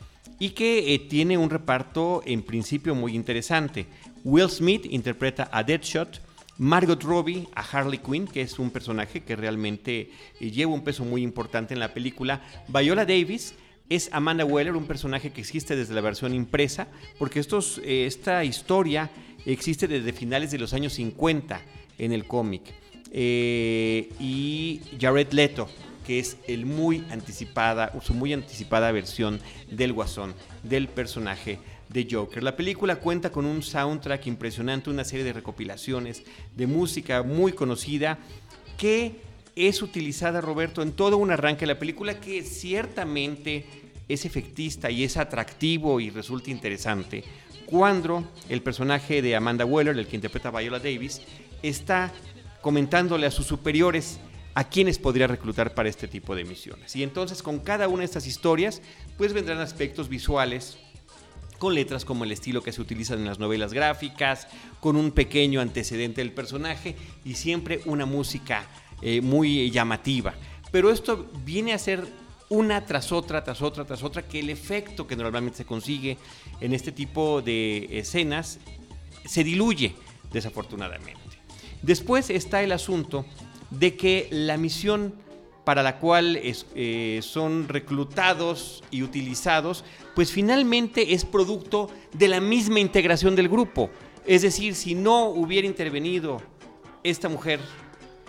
y 0.40 0.50
que 0.50 0.93
eh, 0.93 0.99
tiene 0.99 1.38
un 1.38 1.50
reparto 1.50 2.21
en 2.26 2.43
principio 2.43 2.97
muy 2.97 3.14
interesante. 3.14 3.87
Will 4.25 4.50
Smith 4.50 4.85
interpreta 4.90 5.49
a 5.52 5.62
Deadshot, 5.62 6.21
Margot 6.59 7.00
Robbie 7.05 7.47
a 7.55 7.61
Harley 7.61 8.00
Quinn, 8.00 8.26
que 8.26 8.43
es 8.43 8.59
un 8.59 8.73
personaje 8.73 9.21
que 9.21 9.37
realmente 9.37 10.11
eh, 10.40 10.50
lleva 10.50 10.73
un 10.73 10.83
peso 10.83 11.05
muy 11.05 11.23
importante 11.23 11.75
en 11.75 11.81
la 11.81 11.95
película. 11.95 12.43
Viola 12.67 13.05
Davis 13.05 13.55
es 13.88 14.11
Amanda 14.12 14.45
Weller, 14.45 14.75
un 14.75 14.87
personaje 14.88 15.31
que 15.31 15.40
existe 15.40 15.76
desde 15.76 15.95
la 15.95 16.00
versión 16.00 16.35
impresa, 16.35 16.88
porque 17.21 17.38
estos, 17.38 17.81
esta 17.85 18.45
historia 18.45 19.11
existe 19.47 19.87
desde 19.87 20.12
finales 20.12 20.50
de 20.50 20.59
los 20.59 20.75
años 20.75 20.95
50 20.95 21.61
en 21.99 22.12
el 22.12 22.26
cómic. 22.26 22.62
Y 23.12 24.80
Jared 25.00 25.32
Leto, 25.32 25.68
que 26.06 26.18
es 26.18 26.38
el 26.46 26.66
muy 26.66 27.04
anticipada, 27.10 27.92
su 28.02 28.14
muy 28.14 28.32
anticipada 28.32 28.92
versión 28.92 29.40
del 29.70 29.92
Guasón, 29.92 30.34
del 30.62 30.88
personaje 30.88 31.58
de 31.88 32.06
Joker. 32.10 32.42
La 32.42 32.56
película 32.56 32.96
cuenta 32.96 33.30
con 33.30 33.46
un 33.46 33.62
soundtrack 33.62 34.26
impresionante, 34.26 34.90
una 34.90 35.04
serie 35.04 35.24
de 35.24 35.32
recopilaciones 35.32 36.22
de 36.56 36.66
música 36.66 37.22
muy 37.22 37.52
conocida 37.52 38.18
que 38.76 39.16
es 39.56 39.82
utilizada, 39.82 40.40
Roberto, 40.40 40.82
en 40.82 40.92
todo 40.92 41.16
un 41.16 41.30
arranque 41.30 41.62
de 41.62 41.74
la 41.74 41.78
película 41.78 42.20
que 42.20 42.42
ciertamente 42.42 43.64
es 44.08 44.24
efectista 44.24 44.90
y 44.90 45.04
es 45.04 45.16
atractivo 45.16 46.00
y 46.00 46.10
resulta 46.10 46.50
interesante 46.50 47.24
cuando 47.66 48.24
el 48.48 48.62
personaje 48.62 49.20
de 49.20 49.36
Amanda 49.36 49.66
Weller, 49.66 49.98
el 49.98 50.06
que 50.06 50.16
interpreta 50.16 50.50
Viola 50.50 50.78
Davis, 50.78 51.20
está 51.62 52.12
comentándole 52.60 53.26
a 53.26 53.30
sus 53.30 53.46
superiores 53.46 54.18
a 54.54 54.64
quienes 54.64 54.98
podría 54.98 55.26
reclutar 55.26 55.74
para 55.74 55.88
este 55.88 56.08
tipo 56.08 56.34
de 56.34 56.44
misiones. 56.44 56.96
Y 56.96 57.02
entonces 57.02 57.42
con 57.42 57.60
cada 57.60 57.88
una 57.88 58.00
de 58.00 58.06
estas 58.06 58.26
historias, 58.26 58.82
pues 59.16 59.32
vendrán 59.32 59.60
aspectos 59.60 60.08
visuales 60.08 60.78
con 61.58 61.74
letras 61.74 62.04
como 62.04 62.24
el 62.24 62.32
estilo 62.32 62.62
que 62.62 62.72
se 62.72 62.80
utilizan 62.80 63.18
en 63.18 63.26
las 63.26 63.38
novelas 63.38 63.72
gráficas, 63.72 64.48
con 64.80 64.96
un 64.96 65.10
pequeño 65.10 65.60
antecedente 65.60 66.20
del 66.20 66.32
personaje 66.32 66.96
y 67.24 67.34
siempre 67.34 67.80
una 67.84 68.06
música 68.06 68.64
eh, 69.02 69.20
muy 69.20 69.70
llamativa. 69.70 70.34
Pero 70.70 70.90
esto 70.90 71.30
viene 71.44 71.72
a 71.72 71.78
ser 71.78 72.06
una 72.48 72.84
tras 72.86 73.12
otra, 73.12 73.44
tras 73.44 73.60
otra, 73.62 73.84
tras 73.84 74.02
otra, 74.02 74.22
que 74.22 74.40
el 74.40 74.50
efecto 74.50 75.06
que 75.06 75.16
normalmente 75.16 75.58
se 75.58 75.64
consigue 75.64 76.16
en 76.60 76.72
este 76.72 76.92
tipo 76.92 77.42
de 77.42 77.98
escenas 77.98 78.58
se 79.24 79.44
diluye, 79.44 79.94
desafortunadamente. 80.32 81.27
Después 81.82 82.30
está 82.30 82.62
el 82.62 82.73
asunto 82.73 83.25
de 83.70 83.97
que 83.97 84.28
la 84.30 84.56
misión 84.56 85.14
para 85.64 85.82
la 85.82 85.99
cual 85.99 86.40
eh, 86.42 87.20
son 87.23 87.68
reclutados 87.68 88.82
y 88.90 89.02
utilizados, 89.02 89.85
pues 90.14 90.32
finalmente 90.32 91.12
es 91.12 91.26
producto 91.26 91.90
de 92.14 92.28
la 92.28 92.40
misma 92.40 92.80
integración 92.80 93.37
del 93.37 93.50
grupo. 93.50 93.90
Es 94.26 94.40
decir, 94.40 94.75
si 94.75 94.94
no 94.94 95.26
hubiera 95.26 95.66
intervenido 95.66 96.40
esta 97.02 97.28
mujer, 97.28 97.61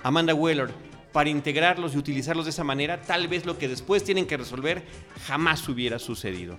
Amanda 0.03 0.33
Weller, 0.33 0.69
para 1.11 1.29
integrarlos 1.29 1.95
y 1.95 1.97
utilizarlos 1.97 2.45
de 2.45 2.51
esa 2.51 2.63
manera, 2.63 3.01
tal 3.01 3.27
vez 3.27 3.45
lo 3.45 3.57
que 3.57 3.67
después 3.67 4.03
tienen 4.03 4.27
que 4.27 4.37
resolver 4.37 4.83
jamás 5.25 5.67
hubiera 5.67 5.99
sucedido. 5.99 6.55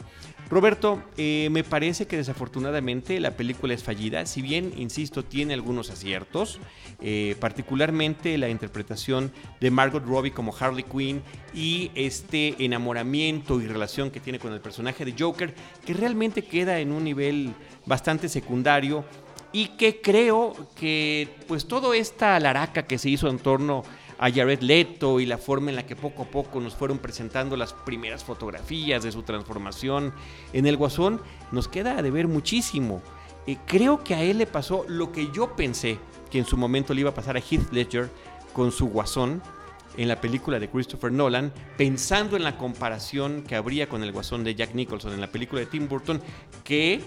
Roberto, 0.50 1.00
eh, 1.16 1.48
me 1.52 1.62
parece 1.62 2.08
que 2.08 2.16
desafortunadamente 2.16 3.20
la 3.20 3.36
película 3.36 3.72
es 3.72 3.84
fallida, 3.84 4.26
si 4.26 4.42
bien, 4.42 4.72
insisto, 4.76 5.24
tiene 5.24 5.54
algunos 5.54 5.90
aciertos, 5.90 6.58
eh, 7.00 7.36
particularmente 7.38 8.36
la 8.36 8.48
interpretación 8.48 9.30
de 9.60 9.70
Margot 9.70 10.04
Robbie 10.04 10.32
como 10.32 10.52
Harley 10.58 10.82
Quinn 10.82 11.22
y 11.54 11.92
este 11.94 12.56
enamoramiento 12.64 13.60
y 13.60 13.68
relación 13.68 14.10
que 14.10 14.18
tiene 14.18 14.40
con 14.40 14.52
el 14.52 14.60
personaje 14.60 15.04
de 15.04 15.14
Joker, 15.16 15.54
que 15.86 15.94
realmente 15.94 16.42
queda 16.42 16.80
en 16.80 16.90
un 16.90 17.04
nivel 17.04 17.54
bastante 17.86 18.28
secundario 18.28 19.04
y 19.52 19.68
que 19.68 20.00
creo 20.00 20.54
que 20.74 21.28
pues 21.46 21.66
toda 21.66 21.96
esta 21.96 22.38
laraca 22.40 22.86
que 22.86 22.98
se 22.98 23.08
hizo 23.10 23.28
en 23.28 23.38
torno 23.38 23.84
Jared 24.28 24.60
Leto 24.60 25.20
y 25.20 25.26
la 25.26 25.38
forma 25.38 25.70
en 25.70 25.76
la 25.76 25.86
que 25.86 25.96
poco 25.96 26.24
a 26.24 26.26
poco 26.26 26.60
nos 26.60 26.74
fueron 26.74 26.98
presentando 26.98 27.56
las 27.56 27.72
primeras 27.72 28.24
fotografías 28.24 29.02
de 29.02 29.12
su 29.12 29.22
transformación 29.22 30.12
en 30.52 30.66
el 30.66 30.76
Guasón, 30.76 31.22
nos 31.52 31.68
queda 31.68 32.02
de 32.02 32.10
ver 32.10 32.28
muchísimo. 32.28 33.00
Eh, 33.46 33.56
creo 33.66 34.04
que 34.04 34.14
a 34.14 34.22
él 34.22 34.38
le 34.38 34.46
pasó 34.46 34.84
lo 34.88 35.12
que 35.12 35.30
yo 35.32 35.56
pensé 35.56 35.98
que 36.30 36.38
en 36.38 36.44
su 36.44 36.56
momento 36.56 36.92
le 36.92 37.00
iba 37.00 37.10
a 37.10 37.14
pasar 37.14 37.36
a 37.36 37.40
Heath 37.40 37.72
Ledger 37.72 38.10
con 38.52 38.72
su 38.72 38.88
Guasón 38.88 39.42
en 39.96 40.08
la 40.08 40.20
película 40.20 40.58
de 40.58 40.68
Christopher 40.68 41.12
Nolan, 41.12 41.52
pensando 41.76 42.36
en 42.36 42.44
la 42.44 42.56
comparación 42.56 43.42
que 43.42 43.56
habría 43.56 43.88
con 43.88 44.02
el 44.02 44.12
Guasón 44.12 44.44
de 44.44 44.54
Jack 44.54 44.74
Nicholson 44.74 45.12
en 45.12 45.20
la 45.20 45.32
película 45.32 45.60
de 45.60 45.66
Tim 45.66 45.88
Burton, 45.88 46.20
que 46.62 47.00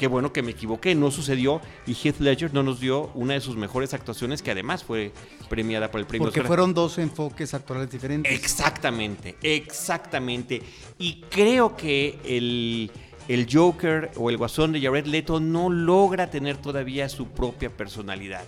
qué 0.00 0.06
bueno 0.06 0.32
que 0.32 0.42
me 0.42 0.52
equivoqué, 0.52 0.94
no 0.94 1.10
sucedió 1.10 1.60
y 1.86 1.92
Heath 1.92 2.20
Ledger 2.20 2.54
no 2.54 2.62
nos 2.62 2.80
dio 2.80 3.10
una 3.14 3.34
de 3.34 3.40
sus 3.42 3.56
mejores 3.56 3.92
actuaciones 3.92 4.40
que 4.40 4.50
además 4.50 4.82
fue 4.82 5.12
premiada 5.50 5.90
por 5.90 6.00
el 6.00 6.06
premio 6.06 6.24
Porque 6.24 6.42
fueron 6.42 6.72
dos 6.72 6.96
enfoques 6.96 7.52
actuales 7.52 7.90
diferentes. 7.90 8.32
Exactamente, 8.32 9.36
exactamente. 9.42 10.62
Y 10.98 11.20
creo 11.28 11.76
que 11.76 12.18
el, 12.24 12.90
el 13.28 13.46
Joker 13.52 14.10
o 14.16 14.30
el 14.30 14.38
Guasón 14.38 14.72
de 14.72 14.80
Jared 14.80 15.04
Leto 15.04 15.38
no 15.38 15.68
logra 15.68 16.30
tener 16.30 16.56
todavía 16.56 17.10
su 17.10 17.26
propia 17.26 17.68
personalidad. 17.68 18.44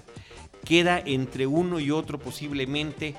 Queda 0.64 1.02
entre 1.04 1.47
uno 1.47 1.80
y 1.80 1.90
otro 1.90 2.18
posiblemente 2.18 3.14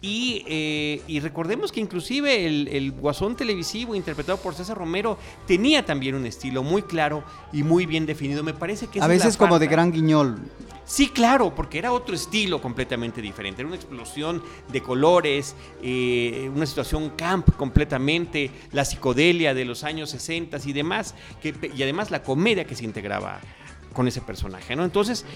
Y, 0.00 0.44
eh, 0.46 1.02
y, 1.08 1.18
recordemos 1.18 1.72
que 1.72 1.80
inclusive 1.80 2.46
el, 2.46 2.68
el, 2.68 2.92
guasón 2.92 3.34
televisivo 3.34 3.96
interpretado 3.96 4.38
por 4.38 4.54
César 4.54 4.78
Romero 4.78 5.18
tenía 5.44 5.84
también 5.84 6.14
un 6.14 6.24
estilo 6.24 6.62
muy 6.62 6.82
claro 6.82 7.24
y 7.52 7.64
muy 7.64 7.84
bien 7.84 8.06
definido. 8.06 8.44
Me 8.44 8.54
parece 8.54 8.86
que... 8.86 9.00
A 9.00 9.08
veces 9.08 9.36
como 9.36 9.58
de 9.58 9.66
gran 9.66 9.90
guiñol. 9.90 10.38
Sí, 10.88 11.08
claro, 11.08 11.54
porque 11.54 11.78
era 11.78 11.92
otro 11.92 12.14
estilo 12.14 12.62
completamente 12.62 13.20
diferente. 13.20 13.60
Era 13.60 13.66
una 13.66 13.76
explosión 13.76 14.42
de 14.72 14.82
colores, 14.82 15.56
eh, 15.82 16.48
una 16.54 16.64
situación 16.64 17.10
camp 17.10 17.54
completamente, 17.56 18.50
la 18.72 18.86
psicodelia 18.86 19.52
de 19.52 19.66
los 19.66 19.84
años 19.84 20.10
60 20.10 20.58
y 20.64 20.72
demás, 20.72 21.14
que, 21.42 21.72
y 21.76 21.82
además 21.82 22.10
la 22.10 22.22
comedia 22.22 22.64
que 22.64 22.74
se 22.74 22.84
integraba 22.84 23.40
con 23.92 24.08
ese 24.08 24.22
personaje, 24.22 24.76
¿no? 24.76 24.84
Entonces, 24.84 25.26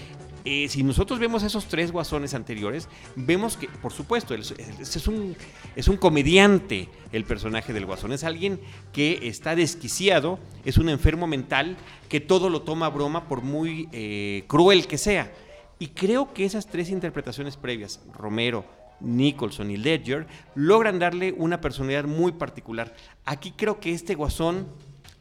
eh, 0.45 0.67
si 0.67 0.83
nosotros 0.83 1.19
vemos 1.19 1.43
esos 1.43 1.65
tres 1.65 1.91
guasones 1.91 2.33
anteriores, 2.33 2.89
vemos 3.15 3.55
que, 3.55 3.67
por 3.67 3.93
supuesto, 3.93 4.33
es, 4.33 5.07
un, 5.07 5.35
es 5.75 5.87
un 5.87 5.97
comediante 5.97 6.89
el 7.11 7.23
personaje 7.23 7.71
del 7.71 7.85
guasón, 7.85 8.11
es 8.11 8.23
alguien 8.23 8.59
que 8.91 9.27
está 9.27 9.55
desquiciado, 9.55 10.39
es 10.65 10.77
un 10.77 10.89
enfermo 10.89 11.27
mental 11.27 11.77
que 12.09 12.19
todo 12.19 12.49
lo 12.49 12.61
toma 12.63 12.87
a 12.87 12.89
broma 12.89 13.27
por 13.27 13.41
muy 13.41 13.87
eh, 13.91 14.43
cruel 14.47 14.87
que 14.87 14.97
sea. 14.97 15.31
Y 15.79 15.87
creo 15.87 16.33
que 16.33 16.45
esas 16.45 16.67
tres 16.67 16.89
interpretaciones 16.89 17.57
previas, 17.57 18.01
Romero, 18.13 18.65
Nicholson 18.99 19.71
y 19.71 19.77
Ledger, 19.77 20.27
logran 20.55 20.99
darle 20.99 21.33
una 21.37 21.61
personalidad 21.61 22.05
muy 22.05 22.33
particular. 22.33 22.93
Aquí 23.25 23.51
creo 23.51 23.79
que 23.79 23.91
este 23.91 24.15
guasón 24.15 24.67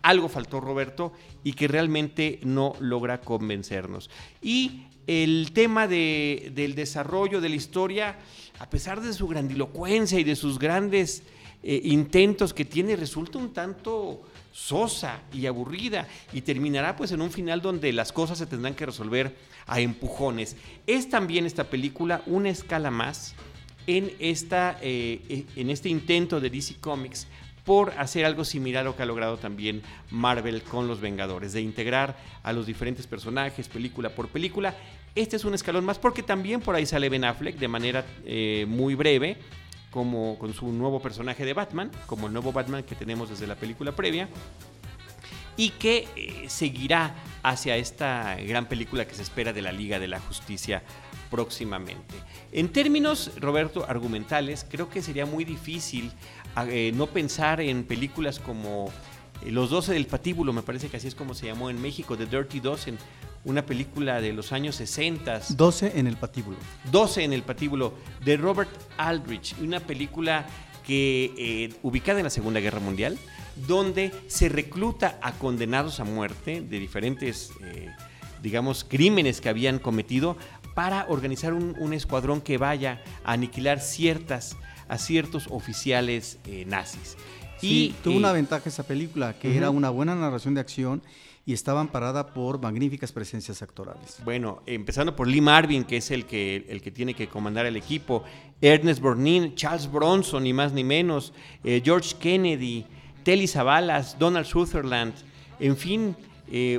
algo 0.02 0.28
faltó 0.28 0.60
Roberto 0.60 1.12
y 1.44 1.52
que 1.52 1.68
realmente 1.68 2.40
no 2.42 2.74
logra 2.80 3.20
convencernos. 3.20 4.10
Y 4.40 4.84
el 5.06 5.50
tema 5.52 5.88
de, 5.88 6.52
del 6.54 6.74
desarrollo 6.74 7.40
de 7.40 7.48
la 7.48 7.56
historia, 7.56 8.18
a 8.58 8.68
pesar 8.70 9.00
de 9.00 9.12
su 9.12 9.26
grandilocuencia 9.26 10.18
y 10.18 10.24
de 10.24 10.36
sus 10.36 10.58
grandes 10.58 11.22
eh, 11.62 11.80
intentos 11.84 12.52
que 12.52 12.64
tiene, 12.64 12.96
resulta 12.96 13.38
un 13.38 13.52
tanto 13.52 14.22
sosa 14.52 15.22
y 15.32 15.46
aburrida 15.46 16.06
y 16.32 16.42
terminará 16.42 16.94
pues 16.94 17.12
en 17.12 17.22
un 17.22 17.30
final 17.30 17.62
donde 17.62 17.92
las 17.92 18.12
cosas 18.12 18.38
se 18.38 18.46
tendrán 18.46 18.74
que 18.74 18.86
resolver 18.86 19.34
a 19.66 19.80
empujones. 19.80 20.56
Es 20.86 21.08
también 21.08 21.46
esta 21.46 21.64
película 21.64 22.22
una 22.26 22.50
escala 22.50 22.90
más 22.90 23.34
en, 23.86 24.12
esta, 24.18 24.78
eh, 24.82 25.46
en 25.56 25.70
este 25.70 25.88
intento 25.88 26.40
de 26.40 26.50
DC 26.50 26.76
Comics 26.80 27.26
por 27.64 27.90
hacer 27.98 28.24
algo 28.24 28.44
similar 28.44 28.82
a 28.82 28.84
lo 28.84 28.96
que 28.96 29.02
ha 29.02 29.06
logrado 29.06 29.36
también 29.36 29.82
Marvel 30.10 30.62
con 30.62 30.88
los 30.88 31.00
Vengadores, 31.00 31.52
de 31.52 31.60
integrar 31.60 32.16
a 32.42 32.52
los 32.52 32.66
diferentes 32.66 33.06
personajes 33.06 33.68
película 33.68 34.10
por 34.10 34.28
película. 34.28 34.74
Este 35.14 35.36
es 35.36 35.44
un 35.44 35.54
escalón 35.54 35.84
más 35.84 35.98
porque 35.98 36.22
también 36.22 36.60
por 36.60 36.74
ahí 36.74 36.86
sale 36.86 37.08
Ben 37.08 37.24
Affleck 37.24 37.56
de 37.56 37.68
manera 37.68 38.04
eh, 38.24 38.64
muy 38.68 38.94
breve, 38.94 39.36
como 39.90 40.38
con 40.38 40.54
su 40.54 40.72
nuevo 40.72 41.00
personaje 41.00 41.44
de 41.44 41.52
Batman, 41.52 41.90
como 42.06 42.26
el 42.26 42.32
nuevo 42.32 42.52
Batman 42.52 42.82
que 42.82 42.94
tenemos 42.94 43.28
desde 43.28 43.46
la 43.46 43.56
película 43.56 43.92
previa, 43.92 44.28
y 45.56 45.70
que 45.70 46.08
eh, 46.16 46.44
seguirá 46.48 47.14
hacia 47.42 47.76
esta 47.76 48.36
gran 48.36 48.66
película 48.66 49.06
que 49.06 49.14
se 49.14 49.22
espera 49.22 49.52
de 49.52 49.62
la 49.62 49.70
Liga 49.70 49.98
de 49.98 50.08
la 50.08 50.18
Justicia 50.18 50.82
próximamente. 51.30 52.14
En 52.52 52.68
términos, 52.68 53.32
Roberto, 53.38 53.86
argumentales, 53.88 54.66
creo 54.68 54.88
que 54.90 55.00
sería 55.00 55.24
muy 55.24 55.44
difícil 55.44 56.12
eh, 56.56 56.92
no 56.94 57.06
pensar 57.06 57.60
en 57.60 57.84
películas 57.84 58.38
como 58.38 58.90
eh, 59.44 59.50
Los 59.50 59.70
12 59.70 59.94
del 59.94 60.06
Patíbulo, 60.06 60.52
me 60.52 60.62
parece 60.62 60.88
que 60.88 60.98
así 60.98 61.08
es 61.08 61.14
como 61.14 61.34
se 61.34 61.46
llamó 61.46 61.70
en 61.70 61.80
México, 61.80 62.16
The 62.16 62.26
Dirty 62.26 62.60
Dozen, 62.60 62.98
una 63.44 63.64
película 63.64 64.20
de 64.20 64.32
los 64.32 64.52
años 64.52 64.76
60. 64.76 65.40
12 65.56 65.98
en 65.98 66.06
el 66.06 66.16
Patíbulo. 66.16 66.58
12 66.90 67.24
en 67.24 67.32
el 67.32 67.42
Patíbulo, 67.42 67.94
de 68.24 68.36
Robert 68.36 68.70
Aldrich, 68.98 69.56
una 69.60 69.80
película 69.80 70.46
que 70.86 71.32
eh, 71.38 71.74
ubicada 71.82 72.20
en 72.20 72.24
la 72.24 72.30
Segunda 72.30 72.60
Guerra 72.60 72.80
Mundial, 72.80 73.18
donde 73.66 74.12
se 74.26 74.48
recluta 74.48 75.18
a 75.22 75.32
condenados 75.32 76.00
a 76.00 76.04
muerte 76.04 76.60
de 76.60 76.78
diferentes, 76.78 77.50
digamos, 78.42 78.82
crímenes 78.82 79.40
que 79.40 79.50
habían 79.50 79.78
cometido 79.78 80.36
para 80.74 81.06
organizar 81.08 81.52
un, 81.52 81.76
un 81.78 81.92
escuadrón 81.92 82.40
que 82.40 82.56
vaya 82.56 83.02
a 83.24 83.32
aniquilar 83.32 83.78
ciertas 83.80 84.56
a 84.92 84.98
ciertos 84.98 85.46
oficiales 85.48 86.38
eh, 86.44 86.66
nazis. 86.66 87.16
y 87.62 87.94
tuvo 88.04 88.18
una 88.18 88.28
eh, 88.30 88.34
ventaja 88.34 88.68
esa 88.68 88.82
película, 88.82 89.38
que 89.38 89.56
era 89.56 89.70
una 89.70 89.88
buena 89.88 90.14
narración 90.14 90.52
de 90.52 90.60
acción 90.60 91.02
y 91.46 91.54
estaba 91.54 91.80
amparada 91.80 92.34
por 92.34 92.60
magníficas 92.60 93.10
presencias 93.10 93.62
actorales. 93.62 94.18
Bueno, 94.22 94.62
empezando 94.66 95.16
por 95.16 95.28
Lee 95.28 95.40
Marvin, 95.40 95.84
que 95.84 95.96
es 95.96 96.10
el 96.10 96.26
que, 96.26 96.66
el 96.68 96.82
que 96.82 96.90
tiene 96.90 97.14
que 97.14 97.26
comandar 97.26 97.64
el 97.64 97.76
equipo, 97.78 98.22
Ernest 98.60 99.00
Borgnine, 99.00 99.54
Charles 99.54 99.90
Bronson, 99.90 100.42
ni 100.42 100.52
más 100.52 100.74
ni 100.74 100.84
menos, 100.84 101.32
eh, 101.64 101.80
George 101.82 102.14
Kennedy, 102.20 102.84
Telly 103.22 103.46
Savalas, 103.46 104.18
Donald 104.18 104.44
Sutherland, 104.44 105.14
en 105.58 105.74
fin, 105.78 106.14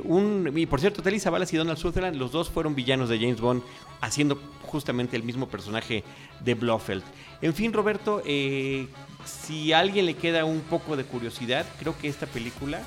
un, 0.04 0.52
y 0.54 0.66
por 0.66 0.78
cierto, 0.78 1.02
Telly 1.02 1.18
Savalas 1.18 1.52
y 1.52 1.56
Donald 1.56 1.78
Sutherland, 1.78 2.16
los 2.16 2.30
dos 2.30 2.48
fueron 2.48 2.76
villanos 2.76 3.08
de 3.08 3.18
James 3.18 3.40
Bond, 3.40 3.60
haciendo 4.00 4.38
justamente 4.62 5.16
el 5.16 5.24
mismo 5.24 5.48
personaje 5.48 6.04
de 6.44 6.54
Blofeld. 6.54 7.02
En 7.44 7.52
fin, 7.52 7.72
Roberto, 7.74 8.22
eh, 8.24 8.88
si 9.26 9.74
a 9.74 9.80
alguien 9.80 10.06
le 10.06 10.14
queda 10.14 10.46
un 10.46 10.62
poco 10.62 10.96
de 10.96 11.04
curiosidad, 11.04 11.66
creo 11.78 11.94
que 11.98 12.08
esta 12.08 12.24
película 12.24 12.80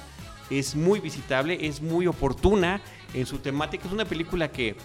es 0.49 0.75
muy 0.75 0.99
visitable, 0.99 1.67
es 1.67 1.79
muy 1.79 2.07
oportuna 2.07 2.81
en 3.13 3.27
su 3.27 3.37
temática. 3.37 3.85
Es 3.85 3.93
una 3.93 4.05
película 4.05 4.51
que, 4.51 4.75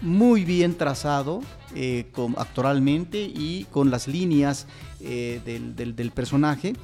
muy 0.00 0.44
bien 0.44 0.76
trazado 0.76 1.42
eh, 1.74 2.06
actoralmente 2.36 3.20
y 3.22 3.66
con 3.70 3.90
las 3.90 4.08
líneas 4.08 4.66
eh, 5.00 5.40
del, 5.44 6.10
personaje, 6.12 6.74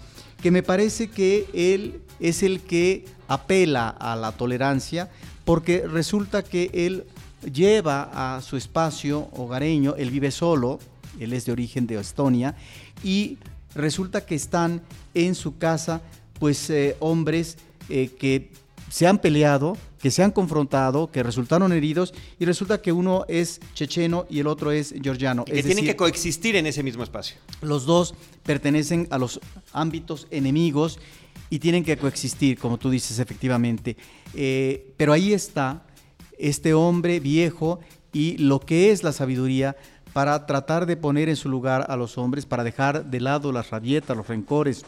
que 0.42 0.50
me 0.50 0.62
parece 0.62 1.08
que 1.08 1.46
él 1.54 2.02
es 2.20 2.42
el 2.42 2.60
que 2.60 3.04
apela 3.28 3.88
a 3.88 4.16
la 4.16 4.32
tolerancia, 4.32 5.10
porque 5.44 5.86
resulta 5.86 6.42
que 6.42 6.70
él 6.72 7.04
lleva 7.52 8.36
a 8.36 8.40
su 8.42 8.56
espacio 8.56 9.28
hogareño, 9.32 9.94
él 9.96 10.10
vive 10.10 10.30
solo, 10.30 10.78
él 11.18 11.32
es 11.32 11.44
de 11.44 11.52
origen 11.52 11.86
de 11.86 11.98
Estonia, 11.98 12.56
y 13.02 13.38
resulta 13.74 14.24
que 14.24 14.34
están 14.34 14.82
en 15.14 15.34
su 15.34 15.58
casa 15.58 16.00
pues 16.38 16.68
eh, 16.70 16.96
hombres 17.00 17.56
eh, 17.88 18.10
que 18.18 18.50
se 18.90 19.06
han 19.06 19.18
peleado, 19.18 19.76
que 20.04 20.10
se 20.10 20.22
han 20.22 20.32
confrontado, 20.32 21.10
que 21.10 21.22
resultaron 21.22 21.72
heridos 21.72 22.12
y 22.38 22.44
resulta 22.44 22.82
que 22.82 22.92
uno 22.92 23.24
es 23.26 23.58
checheno 23.72 24.26
y 24.28 24.38
el 24.38 24.46
otro 24.48 24.70
es 24.70 24.94
georgiano. 25.02 25.46
que 25.46 25.62
tienen 25.62 25.86
que 25.86 25.96
coexistir 25.96 26.56
en 26.56 26.66
ese 26.66 26.82
mismo 26.82 27.02
espacio. 27.02 27.38
Los 27.62 27.86
dos 27.86 28.14
pertenecen 28.42 29.08
a 29.08 29.16
los 29.16 29.40
ámbitos 29.72 30.26
enemigos 30.30 30.98
y 31.48 31.58
tienen 31.58 31.84
que 31.84 31.96
coexistir, 31.96 32.58
como 32.58 32.76
tú 32.76 32.90
dices, 32.90 33.18
efectivamente. 33.18 33.96
Eh, 34.34 34.92
pero 34.98 35.14
ahí 35.14 35.32
está 35.32 35.86
este 36.36 36.74
hombre 36.74 37.18
viejo 37.18 37.80
y 38.12 38.36
lo 38.36 38.60
que 38.60 38.90
es 38.90 39.04
la 39.04 39.12
sabiduría 39.12 39.74
para 40.12 40.44
tratar 40.44 40.84
de 40.84 40.98
poner 40.98 41.30
en 41.30 41.36
su 41.36 41.48
lugar 41.48 41.86
a 41.88 41.96
los 41.96 42.18
hombres, 42.18 42.44
para 42.44 42.62
dejar 42.62 43.06
de 43.06 43.20
lado 43.20 43.52
las 43.52 43.70
rabietas, 43.70 44.14
los 44.14 44.28
rencores 44.28 44.84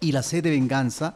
y 0.00 0.10
la 0.10 0.24
sed 0.24 0.42
de 0.42 0.50
venganza 0.50 1.14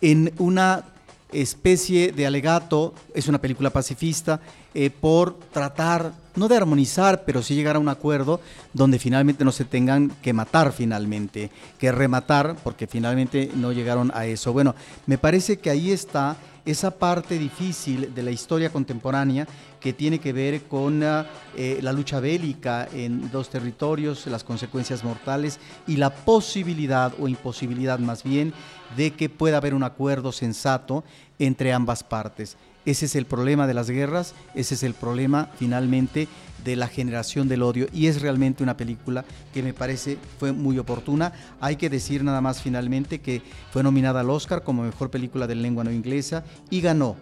en 0.00 0.32
una 0.38 0.84
especie 1.32 2.12
de 2.12 2.26
alegato, 2.26 2.94
es 3.14 3.28
una 3.28 3.40
película 3.40 3.70
pacifista, 3.70 4.40
eh, 4.74 4.90
por 4.90 5.38
tratar, 5.52 6.12
no 6.38 6.48
de 6.48 6.56
armonizar, 6.56 7.24
pero 7.24 7.42
sí 7.42 7.54
llegar 7.54 7.76
a 7.76 7.80
un 7.80 7.88
acuerdo 7.88 8.40
donde 8.72 8.98
finalmente 8.98 9.44
no 9.44 9.52
se 9.52 9.64
tengan 9.64 10.10
que 10.22 10.32
matar 10.32 10.72
finalmente, 10.72 11.50
que 11.78 11.92
rematar, 11.92 12.56
porque 12.62 12.86
finalmente 12.86 13.50
no 13.54 13.72
llegaron 13.72 14.10
a 14.14 14.26
eso. 14.26 14.52
Bueno, 14.52 14.74
me 15.06 15.18
parece 15.18 15.58
que 15.58 15.70
ahí 15.70 15.90
está 15.90 16.36
esa 16.64 16.90
parte 16.90 17.38
difícil 17.38 18.14
de 18.14 18.22
la 18.22 18.30
historia 18.30 18.70
contemporánea 18.70 19.46
que 19.80 19.94
tiene 19.94 20.18
que 20.18 20.32
ver 20.34 20.64
con 20.64 21.02
eh, 21.02 21.78
la 21.80 21.92
lucha 21.92 22.20
bélica 22.20 22.88
en 22.92 23.30
dos 23.30 23.48
territorios, 23.48 24.26
las 24.26 24.44
consecuencias 24.44 25.02
mortales 25.02 25.58
y 25.86 25.96
la 25.96 26.14
posibilidad 26.14 27.14
o 27.18 27.26
imposibilidad 27.26 27.98
más 27.98 28.22
bien 28.22 28.52
de 28.96 29.12
que 29.12 29.30
pueda 29.30 29.56
haber 29.56 29.72
un 29.72 29.82
acuerdo 29.82 30.30
sensato 30.30 31.04
entre 31.38 31.72
ambas 31.72 32.04
partes. 32.04 32.56
Ese 32.88 33.04
es 33.04 33.16
el 33.16 33.26
problema 33.26 33.66
de 33.66 33.74
las 33.74 33.90
guerras, 33.90 34.32
ese 34.54 34.74
es 34.74 34.82
el 34.82 34.94
problema 34.94 35.50
finalmente 35.58 36.26
de 36.64 36.74
la 36.74 36.88
generación 36.88 37.46
del 37.46 37.62
odio 37.62 37.86
y 37.92 38.06
es 38.06 38.22
realmente 38.22 38.62
una 38.62 38.78
película 38.78 39.26
que 39.52 39.62
me 39.62 39.74
parece 39.74 40.16
fue 40.38 40.52
muy 40.52 40.78
oportuna. 40.78 41.34
Hay 41.60 41.76
que 41.76 41.90
decir 41.90 42.24
nada 42.24 42.40
más 42.40 42.62
finalmente 42.62 43.18
que 43.18 43.42
fue 43.72 43.82
nominada 43.82 44.20
al 44.20 44.30
Oscar 44.30 44.62
como 44.62 44.84
mejor 44.84 45.10
película 45.10 45.46
de 45.46 45.54
lengua 45.54 45.84
no 45.84 45.92
inglesa 45.92 46.44
y 46.70 46.80
ganó 46.80 47.16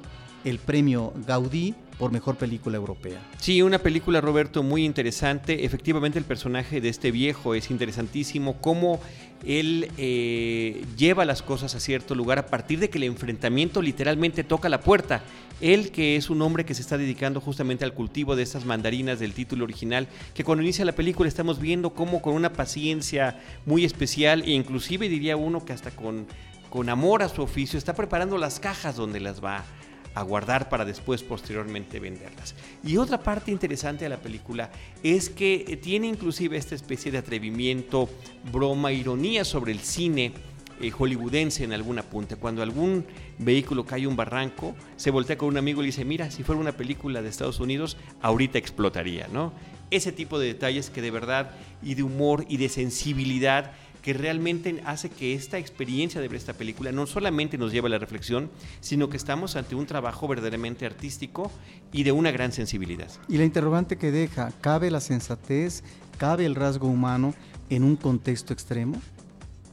el 0.45 0.61
premio 0.61 1.13
Gaudí 1.27 1.75
por 1.99 2.13
mejor 2.13 2.37
película 2.37 2.77
europea. 2.77 3.19
Sí, 3.39 3.63
una 3.63 3.79
película, 3.79 4.21
Roberto, 4.21 4.63
muy 4.63 4.85
interesante. 4.85 5.65
Efectivamente, 5.65 6.19
el 6.19 6.25
personaje 6.25 6.81
de 6.81 6.89
este 6.89 7.11
viejo 7.11 7.55
es 7.55 7.71
interesantísimo. 7.71 8.61
Cómo 8.61 9.01
él 9.45 9.91
eh, 9.97 10.85
lleva 10.97 11.25
las 11.25 11.43
cosas 11.43 11.75
a 11.75 11.81
cierto 11.81 12.15
lugar 12.15 12.39
a 12.39 12.47
partir 12.47 12.81
de 12.81 12.91
que 12.91 12.99
el 12.99 13.05
enfrentamiento 13.05 13.83
literalmente 13.83 14.45
toca 14.45 14.69
la 14.69 14.81
puerta. 14.81 15.23
Él, 15.61 15.91
que 15.91 16.17
es 16.17 16.29
un 16.29 16.43
hombre 16.43 16.67
que 16.67 16.75
se 16.75 16.83
está 16.83 16.99
dedicando 16.99 17.41
justamente 17.41 17.85
al 17.85 17.95
cultivo 17.95 18.37
de 18.37 18.43
estas 18.43 18.67
mandarinas 18.67 19.19
del 19.19 19.33
título 19.33 19.65
original, 19.65 20.07
que 20.35 20.45
cuando 20.45 20.63
inicia 20.63 20.85
la 20.85 20.93
película 20.93 21.29
estamos 21.29 21.61
viendo 21.61 21.95
cómo 21.95 22.21
con 22.21 22.35
una 22.35 22.53
paciencia 22.53 23.41
muy 23.65 23.85
especial 23.85 24.43
e 24.43 24.51
inclusive 24.51 25.09
diría 25.09 25.37
uno 25.37 25.65
que 25.65 25.73
hasta 25.73 25.91
con, 25.91 26.27
con 26.69 26.91
amor 26.91 27.23
a 27.23 27.31
su 27.31 27.41
oficio 27.41 27.79
está 27.79 27.95
preparando 27.95 28.37
las 28.37 28.61
cajas 28.61 28.97
donde 28.97 29.21
las 29.21 29.43
va 29.43 29.65
a 30.17 30.23
guardar 30.23 30.71
para 30.71 30.87
después 30.87 31.23
posteriormente 31.23 32.01
venderlas. 32.01 32.55
Y 32.83 32.97
otra 32.97 33.23
parte 33.23 33.51
interesante 33.51 34.07
de 34.07 34.09
la 34.09 34.17
película 34.17 34.71
es 35.03 35.29
que 35.29 35.79
tiene 35.83 36.07
inclusive 36.07 36.57
esta 36.57 36.75
especie 36.75 37.13
de 37.13 37.19
atrevimiento, 37.19 38.09
broma, 38.51 38.93
ironía 38.93 39.45
sobre 39.45 39.73
el 39.73 39.81
cine 39.81 40.33
eh, 40.81 40.91
hollywoodense 40.91 41.65
en 41.65 41.75
alguna 41.75 42.03
punta. 42.03 42.37
Cuando 42.37 42.63
algún 42.63 43.05
vehículo 43.37 43.85
cae 43.85 44.07
un 44.07 44.17
barranco, 44.17 44.75
se 44.97 45.11
voltea 45.11 45.37
con 45.37 45.49
un 45.49 45.59
amigo 45.59 45.83
y 45.83 45.85
le 45.85 45.89
dice, 45.89 46.07
mira, 46.07 46.31
si 46.31 46.43
fuera 46.43 46.63
una 46.63 46.73
película 46.73 47.21
de 47.21 47.29
Estados 47.29 47.61
Unidos, 47.61 47.99
ahorita 48.23 48.57
explotaría, 48.57 49.29
¿no? 49.31 49.53
Ese 49.91 50.13
tipo 50.13 50.39
de 50.39 50.47
detalles 50.47 50.89
que 50.89 51.03
de 51.03 51.11
verdad 51.11 51.51
y 51.83 51.95
de 51.95 52.03
humor 52.03 52.47
y 52.49 52.57
de 52.57 52.71
sensibilidad 52.71 53.73
que 54.07 54.12
realmente 54.12 54.81
hace 54.87 55.11
que 55.11 55.35
esta 55.35 55.59
experiencia 55.59 56.21
de 56.21 56.29
ver 56.29 56.37
esta 56.37 56.53
película 56.53 56.92
no 56.92 57.09
solamente 57.09 57.59
nos 57.59 57.73
lleve 57.73 57.88
a 57.88 57.90
la 57.90 57.99
reflexión, 57.99 58.49
sino 58.79 59.11
que 59.11 59.16
estamos 59.16 59.57
ante 59.57 59.75
un 59.75 59.85
trabajo 59.85 60.29
verdaderamente 60.29 60.87
artístico 60.87 61.51
y 61.90 62.05
de 62.05 62.12
una 62.12 62.31
gran 62.31 62.53
sensibilidad. 62.53 63.11
Y 63.29 63.37
la 63.37 63.42
interrogante 63.42 63.99
que 63.99 64.12
deja, 64.12 64.53
¿cabe 64.61 64.92
la 64.92 65.01
sensatez, 65.01 65.83
cabe 66.19 66.47
el 66.47 66.55
rasgo 66.55 66.87
humano 66.87 67.35
en 67.69 67.83
un 67.83 67.97
contexto 67.97 68.53
extremo? 68.53 69.03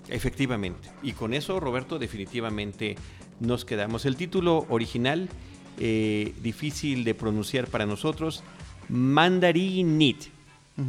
Efectivamente. 0.07 0.89
Y 1.03 1.11
con 1.11 1.35
eso, 1.35 1.59
Roberto, 1.59 1.99
definitivamente 1.99 2.95
nos 3.39 3.65
quedamos. 3.65 4.03
El 4.07 4.15
título 4.15 4.65
original, 4.67 5.29
eh, 5.77 6.33
difícil 6.41 7.03
de 7.03 7.13
pronunciar 7.13 7.67
para 7.67 7.85
nosotros, 7.85 8.43
Mandarinit. 8.89 10.23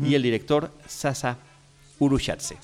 Y 0.02 0.14
el 0.14 0.22
director, 0.22 0.72
Sasa 0.86 1.36
Urushatse. 1.98 2.56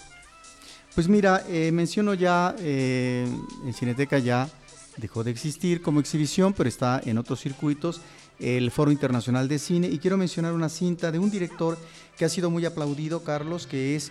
Pues 0.95 1.09
mira, 1.09 1.45
eh, 1.49 1.71
menciono 1.73 2.15
ya, 2.15 2.55
eh, 2.59 3.27
en 3.65 3.75
Cineteca 3.75 4.19
ya 4.19 4.49
dejó 4.97 5.23
de 5.23 5.31
existir 5.31 5.83
como 5.83 6.01
exhibición, 6.01 6.53
pero 6.53 6.69
está 6.69 7.01
en 7.05 7.17
otros 7.17 7.41
circuitos, 7.41 8.01
el 8.41 8.71
Foro 8.71 8.91
Internacional 8.91 9.49
de 9.49 9.59
Cine, 9.59 9.87
y 9.87 9.99
quiero 9.99 10.17
mencionar 10.17 10.53
una 10.53 10.69
cinta 10.69 11.13
de 11.13 11.19
un 11.19 11.31
director 11.31 11.79
que 12.17 12.25
ha 12.25 12.29
sido 12.29 12.51
muy 12.51 12.65
aplaudido, 12.65 13.23
Carlos, 13.23 13.67
que 13.67 13.95
es, 13.95 14.11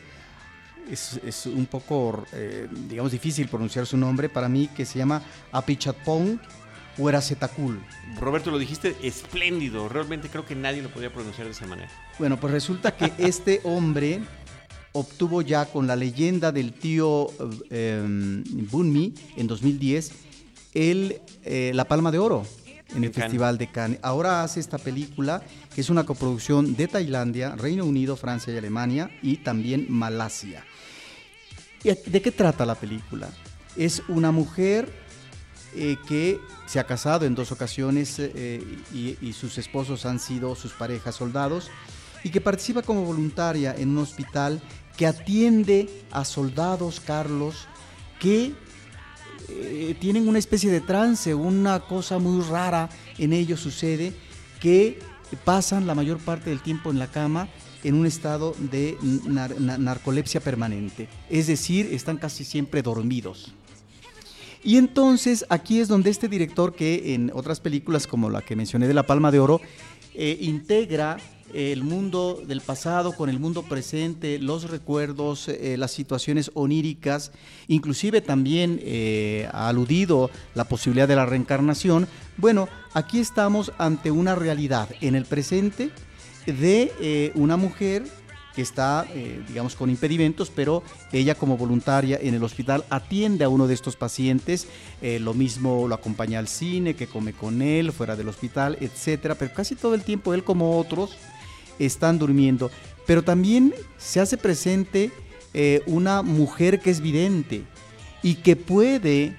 es, 0.89 1.45
un 1.45 1.65
poco, 1.65 2.25
eh, 2.31 2.67
digamos, 2.87 3.11
difícil 3.11 3.47
pronunciar 3.47 3.85
su 3.85 3.97
nombre 3.97 4.29
para 4.29 4.47
mí, 4.47 4.69
que 4.75 4.85
se 4.85 4.99
llama 4.99 5.21
Apichatpong 5.51 6.39
Hueracetakul. 6.97 7.79
Roberto, 8.19 8.51
lo 8.51 8.57
dijiste 8.57 8.95
espléndido, 9.03 9.89
realmente 9.89 10.29
creo 10.29 10.45
que 10.45 10.55
nadie 10.55 10.81
lo 10.81 10.89
podía 10.89 11.11
pronunciar 11.11 11.47
de 11.47 11.53
esa 11.53 11.65
manera. 11.65 11.89
Bueno, 12.17 12.39
pues 12.39 12.51
resulta 12.53 12.95
que 12.95 13.11
este 13.17 13.61
hombre 13.63 14.21
obtuvo 14.93 15.41
ya 15.41 15.65
con 15.65 15.87
la 15.87 15.95
leyenda 15.95 16.51
del 16.51 16.73
tío 16.73 17.27
eh, 17.69 18.43
Bunmi 18.71 19.13
en 19.37 19.47
2010 19.47 20.11
el, 20.73 21.21
eh, 21.43 21.71
la 21.73 21.85
Palma 21.85 22.11
de 22.11 22.19
Oro 22.19 22.45
en 22.95 23.03
el 23.03 23.13
Festival 23.13 23.57
de 23.59 23.71
Cannes. 23.71 23.99
Ahora 24.01 24.43
hace 24.43 24.59
esta 24.59 24.79
película 24.79 25.43
que 25.75 25.81
es 25.81 25.89
una 25.89 26.05
coproducción 26.05 26.75
de 26.75 26.87
Tailandia, 26.87 27.55
Reino 27.55 27.85
Unido, 27.85 28.15
Francia 28.15 28.53
y 28.53 28.57
Alemania 28.57 29.11
y 29.21 29.37
también 29.37 29.85
Malasia. 29.89 30.65
¿De 31.83 32.21
qué 32.21 32.31
trata 32.31 32.65
la 32.65 32.75
película? 32.75 33.29
Es 33.77 34.01
una 34.09 34.31
mujer 34.31 34.91
eh, 35.75 35.97
que 36.07 36.39
se 36.65 36.79
ha 36.79 36.83
casado 36.85 37.25
en 37.25 37.35
dos 37.35 37.51
ocasiones 37.51 38.19
y, 38.19 39.33
sus 39.33 39.59
esposos 39.59 40.05
han 40.05 40.19
sido 40.19 40.55
sus 40.55 40.73
parejas 40.73 41.15
soldados 41.15 41.69
y 42.23 42.29
que 42.29 42.41
participa 42.41 42.81
como 42.81 43.03
voluntaria 43.03 43.75
en 43.77 43.89
un 43.89 43.99
hospital 43.99 44.61
que 44.99 45.07
atiende 45.07 45.87
a 46.11 46.25
soldados, 46.25 46.99
Carlos, 46.99 47.69
que 48.19 48.51
eh, 49.47 49.95
tienen 49.97 50.27
una 50.27 50.39
especie 50.39 50.69
de 50.69 50.81
trance, 50.81 51.33
una 51.33 51.79
cosa 51.79 52.19
muy 52.19 52.43
rara 52.43 52.89
en 53.17 53.31
ellos 53.31 53.61
sucede, 53.61 54.11
que 54.59 54.99
pasan 55.45 55.87
la 55.87 55.95
mayor 55.95 56.17
parte 56.17 56.49
del 56.49 56.61
tiempo 56.61 56.91
en 56.91 56.99
la 56.99 57.07
cama 57.07 57.47
en 57.85 57.95
un 57.95 58.07
estado 58.07 58.53
de 58.59 58.97
narcolepsia 58.99 60.41
permanente, 60.41 61.07
es 61.29 61.47
decir, 61.47 61.87
están 61.93 62.17
casi 62.17 62.43
siempre 62.43 62.81
dormidos. 62.81 63.53
Y 64.65 64.75
entonces 64.75 65.45
aquí 65.47 65.79
es 65.79 65.87
donde 65.87 66.09
este 66.09 66.27
director 66.27 66.75
que 66.75 67.13
en 67.13 67.31
otras 67.33 67.61
películas 67.61 68.05
como 68.05 68.29
la 68.29 68.41
que 68.41 68.57
mencioné 68.57 68.85
de 68.85 68.93
La 68.93 69.05
Palma 69.07 69.31
de 69.31 69.39
Oro, 69.39 69.61
eh, 70.13 70.37
integra 70.41 71.15
el 71.53 71.83
mundo 71.83 72.41
del 72.45 72.61
pasado 72.61 73.13
con 73.13 73.29
el 73.29 73.39
mundo 73.39 73.63
presente, 73.63 74.39
los 74.39 74.69
recuerdos, 74.69 75.47
eh, 75.47 75.75
las 75.77 75.91
situaciones 75.91 76.51
oníricas, 76.53 77.31
inclusive 77.67 78.21
también 78.21 78.79
eh, 78.83 79.49
ha 79.51 79.67
aludido 79.67 80.29
la 80.55 80.65
posibilidad 80.65 81.07
de 81.07 81.15
la 81.15 81.25
reencarnación. 81.25 82.07
Bueno, 82.37 82.69
aquí 82.93 83.19
estamos 83.19 83.71
ante 83.77 84.11
una 84.11 84.35
realidad 84.35 84.89
en 85.01 85.15
el 85.15 85.25
presente 85.25 85.91
de 86.45 86.91
eh, 86.99 87.31
una 87.35 87.57
mujer 87.57 88.03
que 88.55 88.63
está, 88.63 89.07
digamos, 89.47 89.75
con 89.75 89.89
impedimentos, 89.89 90.51
pero 90.53 90.83
ella 91.13 91.35
como 91.35 91.55
voluntaria 91.55 92.19
en 92.21 92.33
el 92.33 92.43
hospital 92.43 92.83
atiende 92.89 93.45
a 93.45 93.49
uno 93.49 93.67
de 93.67 93.73
estos 93.73 93.95
pacientes, 93.95 94.67
lo 95.01 95.33
mismo 95.33 95.87
lo 95.87 95.95
acompaña 95.95 96.39
al 96.39 96.49
cine, 96.49 96.95
que 96.95 97.07
come 97.07 97.31
con 97.31 97.61
él, 97.61 97.93
fuera 97.93 98.17
del 98.17 98.27
hospital, 98.27 98.77
etcétera, 98.81 99.35
pero 99.35 99.53
casi 99.53 99.75
todo 99.75 99.93
el 99.93 100.03
tiempo 100.03 100.33
él 100.33 100.43
como 100.43 100.77
otros 100.77 101.15
están 101.79 102.19
durmiendo. 102.19 102.69
Pero 103.05 103.23
también 103.23 103.73
se 103.97 104.19
hace 104.19 104.37
presente 104.37 105.11
eh, 105.53 105.81
una 105.87 106.21
mujer 106.21 106.79
que 106.79 106.91
es 106.91 107.01
vidente 107.01 107.63
y 108.21 108.35
que 108.35 108.55
puede, 108.55 109.35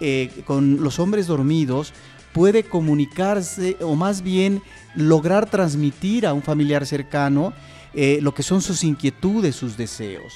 eh, 0.00 0.30
con 0.44 0.82
los 0.82 0.98
hombres 0.98 1.28
dormidos, 1.28 1.92
puede 2.32 2.64
comunicarse 2.64 3.76
o 3.80 3.94
más 3.94 4.22
bien 4.22 4.60
lograr 4.96 5.48
transmitir 5.48 6.26
a 6.26 6.34
un 6.34 6.42
familiar 6.42 6.84
cercano 6.84 7.52
eh, 7.94 8.18
lo 8.20 8.34
que 8.34 8.42
son 8.42 8.60
sus 8.60 8.82
inquietudes, 8.82 9.54
sus 9.54 9.76
deseos. 9.76 10.34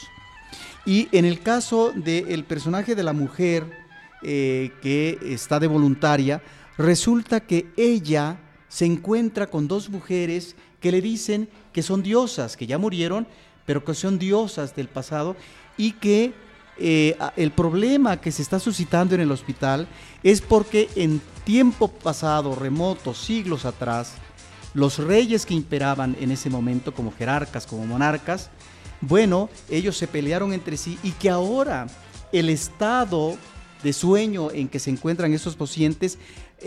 Y 0.87 1.09
en 1.11 1.25
el 1.25 1.41
caso 1.41 1.93
del 1.95 2.45
personaje 2.45 2.95
de 2.95 3.03
la 3.03 3.13
mujer 3.13 3.67
que 4.23 5.19
está 5.23 5.59
de 5.59 5.67
voluntaria, 5.67 6.43
resulta 6.77 7.41
que 7.41 7.67
ella 7.77 8.39
se 8.69 8.87
encuentra 8.87 9.49
con 9.49 9.67
dos 9.67 9.91
mujeres 9.91 10.57
que 10.81 10.91
le 10.91 11.01
dicen 11.01 11.49
que 11.73 11.83
son 11.83 12.03
diosas, 12.03 12.57
que 12.57 12.67
ya 12.67 12.79
murieron, 12.79 13.27
pero 13.67 13.85
que 13.85 13.95
son 13.95 14.19
diosas 14.19 14.75
del 14.75 14.89
pasado 14.89 15.37
y 15.77 15.93
que 15.93 16.33
eh, 16.79 17.17
el 17.37 17.51
problema 17.51 18.21
que 18.21 18.33
se 18.33 18.43
está 18.43 18.59
suscitando 18.59 19.15
en 19.15 19.21
el 19.21 19.31
hospital 19.31 19.87
es 20.23 20.41
porque 20.41 20.89
en 20.97 21.21
tiempo 21.45 21.89
pasado, 21.89 22.55
remoto, 22.55 23.15
siglos 23.15 23.65
atrás, 23.65 24.15
los 24.73 24.99
reyes 24.99 25.45
que 25.45 25.55
imperaban 25.55 26.17
en 26.21 26.31
ese 26.31 26.49
momento 26.49 26.95
como 26.95 27.13
jerarcas, 27.13 27.67
como 27.67 27.87
monarcas, 27.87 28.51
bueno, 29.01 29.51
ellos 29.69 29.97
se 29.97 30.07
pelearon 30.07 30.53
entre 30.53 30.77
sí 30.77 30.99
y 31.03 31.13
que 31.13 31.31
ahora 31.31 31.87
el 32.33 32.49
estado 32.49 33.37
de 33.83 33.93
sueño 33.93 34.51
en 34.51 34.69
que 34.69 34.79
se 34.79 34.91
encuentran 34.91 35.33
esos 35.33 35.57
pacientes, 35.57 36.19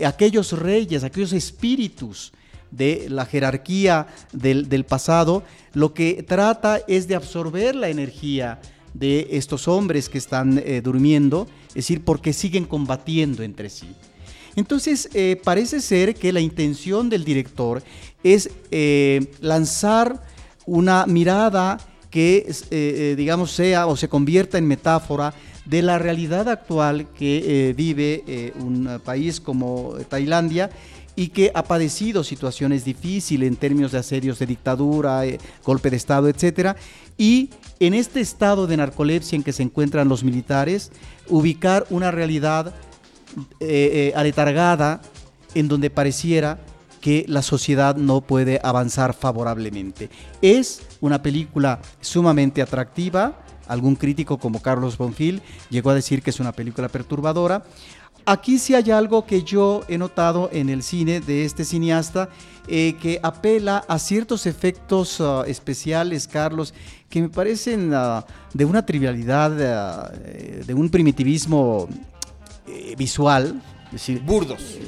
aquellos 0.04 0.52
reyes, 0.52 1.04
aquellos 1.04 1.32
espíritus 1.32 2.32
de 2.76 3.06
la 3.08 3.26
jerarquía 3.26 4.06
del, 4.32 4.84
pasado, 4.84 5.42
lo 5.72 5.94
que 5.94 6.22
trata 6.22 6.80
es 6.88 7.08
de 7.08 7.14
absorber 7.14 7.74
la 7.74 7.88
energía 7.88 8.60
de 8.92 9.28
estos 9.32 9.66
hombres 9.68 10.08
que 10.08 10.18
están 10.18 10.62
eh, 10.64 10.80
durmiendo, 10.82 11.48
es 11.68 11.74
decir, 11.74 12.04
porque 12.04 12.32
siguen 12.32 12.64
combatiendo 12.64 13.42
entre 13.42 13.70
sí. 13.70 13.88
Entonces, 14.56 15.08
eh, 15.14 15.40
parece 15.42 15.80
ser 15.80 16.14
que 16.14 16.32
la 16.32 16.40
intención 16.40 17.10
del 17.10 17.24
director 17.24 17.82
es 18.22 18.50
eh, 18.70 19.32
lanzar 19.40 20.22
una 20.64 21.06
mirada 21.06 21.78
que, 22.08 22.46
digamos, 23.18 23.50
sea 23.50 23.88
o 23.88 23.96
se 23.96 24.08
convierta 24.08 24.56
en 24.56 24.68
metáfora 24.68 25.34
de 25.64 25.82
la 25.82 25.98
realidad 25.98 26.48
actual 26.48 27.08
que 27.08 27.74
vive 27.76 28.52
un 28.60 29.00
país 29.04 29.40
como 29.40 29.94
Tailandia 30.08 30.70
y 31.16 31.28
que 31.28 31.50
ha 31.54 31.62
padecido 31.62 32.24
situaciones 32.24 32.84
difíciles 32.84 33.48
en 33.48 33.56
términos 33.56 33.92
de 33.92 33.98
asedios 33.98 34.38
de 34.38 34.46
dictadura, 34.46 35.22
golpe 35.64 35.90
de 35.90 35.96
Estado, 35.96 36.28
etcétera, 36.28 36.76
y 37.16 37.50
en 37.80 37.94
este 37.94 38.20
estado 38.20 38.66
de 38.66 38.76
narcolepsia 38.76 39.36
en 39.36 39.42
que 39.42 39.52
se 39.52 39.62
encuentran 39.62 40.08
los 40.08 40.24
militares, 40.24 40.90
ubicar 41.28 41.86
una 41.90 42.10
realidad 42.10 42.74
eh, 43.60 44.10
eh, 44.10 44.12
aletargada 44.16 45.00
en 45.54 45.68
donde 45.68 45.90
pareciera 45.90 46.58
que 47.00 47.24
la 47.28 47.42
sociedad 47.42 47.96
no 47.96 48.22
puede 48.22 48.60
avanzar 48.62 49.12
favorablemente. 49.12 50.08
Es 50.40 50.82
una 51.00 51.22
película 51.22 51.80
sumamente 52.00 52.62
atractiva, 52.62 53.44
algún 53.68 53.96
crítico 53.96 54.38
como 54.38 54.62
Carlos 54.62 54.96
Bonfil 54.96 55.42
llegó 55.70 55.90
a 55.90 55.94
decir 55.94 56.22
que 56.22 56.30
es 56.30 56.40
una 56.40 56.52
película 56.52 56.88
perturbadora. 56.88 57.64
Aquí 58.26 58.58
sí 58.58 58.74
hay 58.74 58.90
algo 58.90 59.26
que 59.26 59.42
yo 59.42 59.82
he 59.86 59.98
notado 59.98 60.48
en 60.50 60.70
el 60.70 60.82
cine 60.82 61.20
de 61.20 61.44
este 61.44 61.62
cineasta 61.62 62.30
eh, 62.66 62.96
que 62.98 63.20
apela 63.22 63.84
a 63.86 63.98
ciertos 63.98 64.46
efectos 64.46 65.20
ah, 65.20 65.44
especiales, 65.46 66.26
Carlos, 66.26 66.72
que 67.10 67.20
me 67.20 67.28
parecen 67.28 67.92
ah, 67.92 68.24
de 68.54 68.64
una 68.64 68.86
trivialidad, 68.86 69.52
ah, 69.60 70.12
eh, 70.24 70.62
de 70.66 70.72
un 70.72 70.88
primitivismo 70.88 71.86
eh, 72.66 72.94
visual. 72.96 73.60
decir, 73.92 74.22
burdos. 74.22 74.78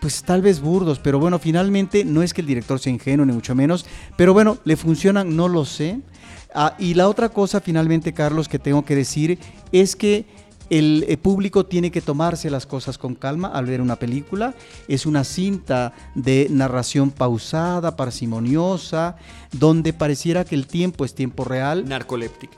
Pues 0.00 0.22
tal 0.22 0.40
vez 0.40 0.58
burdos, 0.58 0.98
pero 0.98 1.18
bueno, 1.18 1.38
finalmente 1.38 2.06
no 2.06 2.22
es 2.22 2.32
que 2.32 2.40
el 2.40 2.46
director 2.46 2.80
sea 2.80 2.90
ingenuo, 2.90 3.26
ni 3.26 3.34
mucho 3.34 3.54
menos, 3.54 3.84
pero 4.16 4.32
bueno, 4.32 4.56
le 4.64 4.76
funcionan, 4.76 5.36
no 5.36 5.46
lo 5.46 5.66
sé. 5.66 6.00
y 6.78 6.94
la 6.94 7.06
otra 7.06 7.28
cosa, 7.28 7.60
finalmente, 7.60 8.14
Carlos, 8.14 8.48
que 8.48 8.58
tengo 8.58 8.82
que 8.84 8.96
decir 8.96 9.38
es 9.72 9.94
que 9.94 10.24
el, 10.70 11.04
eh, 11.08 11.16
público 11.16 11.66
tiene 11.66 11.90
que 11.90 12.00
tomarse 12.00 12.50
las 12.50 12.66
cosas 12.66 12.98
con 12.98 13.14
calma 13.14 13.48
al 13.48 13.66
ver 13.66 13.80
una 13.80 13.96
película. 13.96 14.54
Es 14.88 15.06
una 15.06 15.24
cinta 15.24 15.92
de 16.14 16.48
narración 16.50 17.10
pausada, 17.10 17.96
parsimoniosa, 17.96 19.16
donde 19.52 19.92
pareciera 19.92 20.44
que 20.44 20.54
el 20.54 20.66
tiempo 20.66 21.04
es 21.04 21.14
tiempo 21.14 21.44
real. 21.44 21.88
Narcoléptica. 21.88 22.56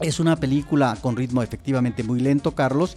Es 0.00 0.20
una 0.20 0.36
película 0.36 0.96
con 1.00 1.16
ritmo 1.16 1.42
efectivamente 1.42 2.02
muy 2.02 2.20
lento, 2.20 2.54
Carlos. 2.54 2.96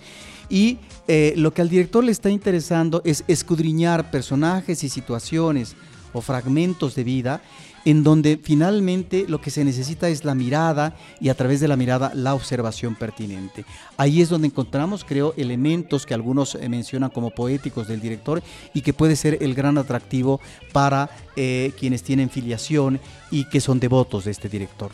Y 0.50 0.80
eh, 1.08 1.34
lo 1.38 1.54
que 1.54 1.62
al 1.62 1.70
director 1.70 2.04
le 2.04 2.12
está 2.12 2.30
interesando 2.30 3.02
es 3.06 3.24
escudriñar 3.28 4.12
personajes 4.12 4.84
y 4.84 4.90
situaciones 4.90 5.76
o 6.12 6.22
fragmentos 6.22 6.96
de 6.96 7.04
vida 7.04 7.42
en 7.86 8.04
donde 8.04 8.40
finalmente 8.42 9.26
lo 9.28 9.42
que 9.42 9.52
se 9.52 9.66
necesita 9.66 10.10
es 10.10 10.26
la 10.26 10.36
mirada 10.36 10.96
y 11.20 11.30
a 11.30 11.36
través 11.36 11.60
de 11.60 11.68
la 11.68 11.76
mirada 11.76 12.12
la 12.14 12.34
observación 12.34 12.96
pertinente. 12.96 13.66
Ahí 13.98 14.22
es 14.22 14.30
donde 14.30 14.48
encontramos, 14.48 15.04
creo, 15.04 15.34
elementos 15.38 16.06
que 16.06 16.14
algunos 16.14 16.56
eh, 16.56 16.70
mencionan 16.70 17.10
como 17.10 17.32
poéticos 17.32 17.88
del 17.88 18.02
director 18.02 18.42
y 18.74 18.82
que 18.82 18.94
puede 18.94 19.16
ser 19.16 19.38
el 19.42 19.56
gran 19.56 19.78
atractivo 19.78 20.40
para 20.72 21.10
eh, 21.36 21.72
quienes 21.80 22.04
tienen 22.04 22.30
filiación 22.30 23.00
y 23.32 23.46
que 23.46 23.62
son 23.62 23.80
devotos 23.80 24.26
de 24.26 24.32
este 24.32 24.50
director. 24.50 24.92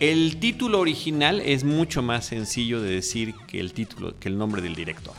El 0.00 0.38
título 0.38 0.80
original 0.80 1.40
es 1.40 1.62
mucho 1.62 2.02
más 2.02 2.24
sencillo 2.26 2.80
de 2.80 2.90
decir 2.90 3.34
que 3.46 3.60
el 3.60 3.72
título, 3.72 4.18
que 4.18 4.28
el 4.28 4.36
nombre 4.36 4.60
del 4.60 4.74
director. 4.74 5.14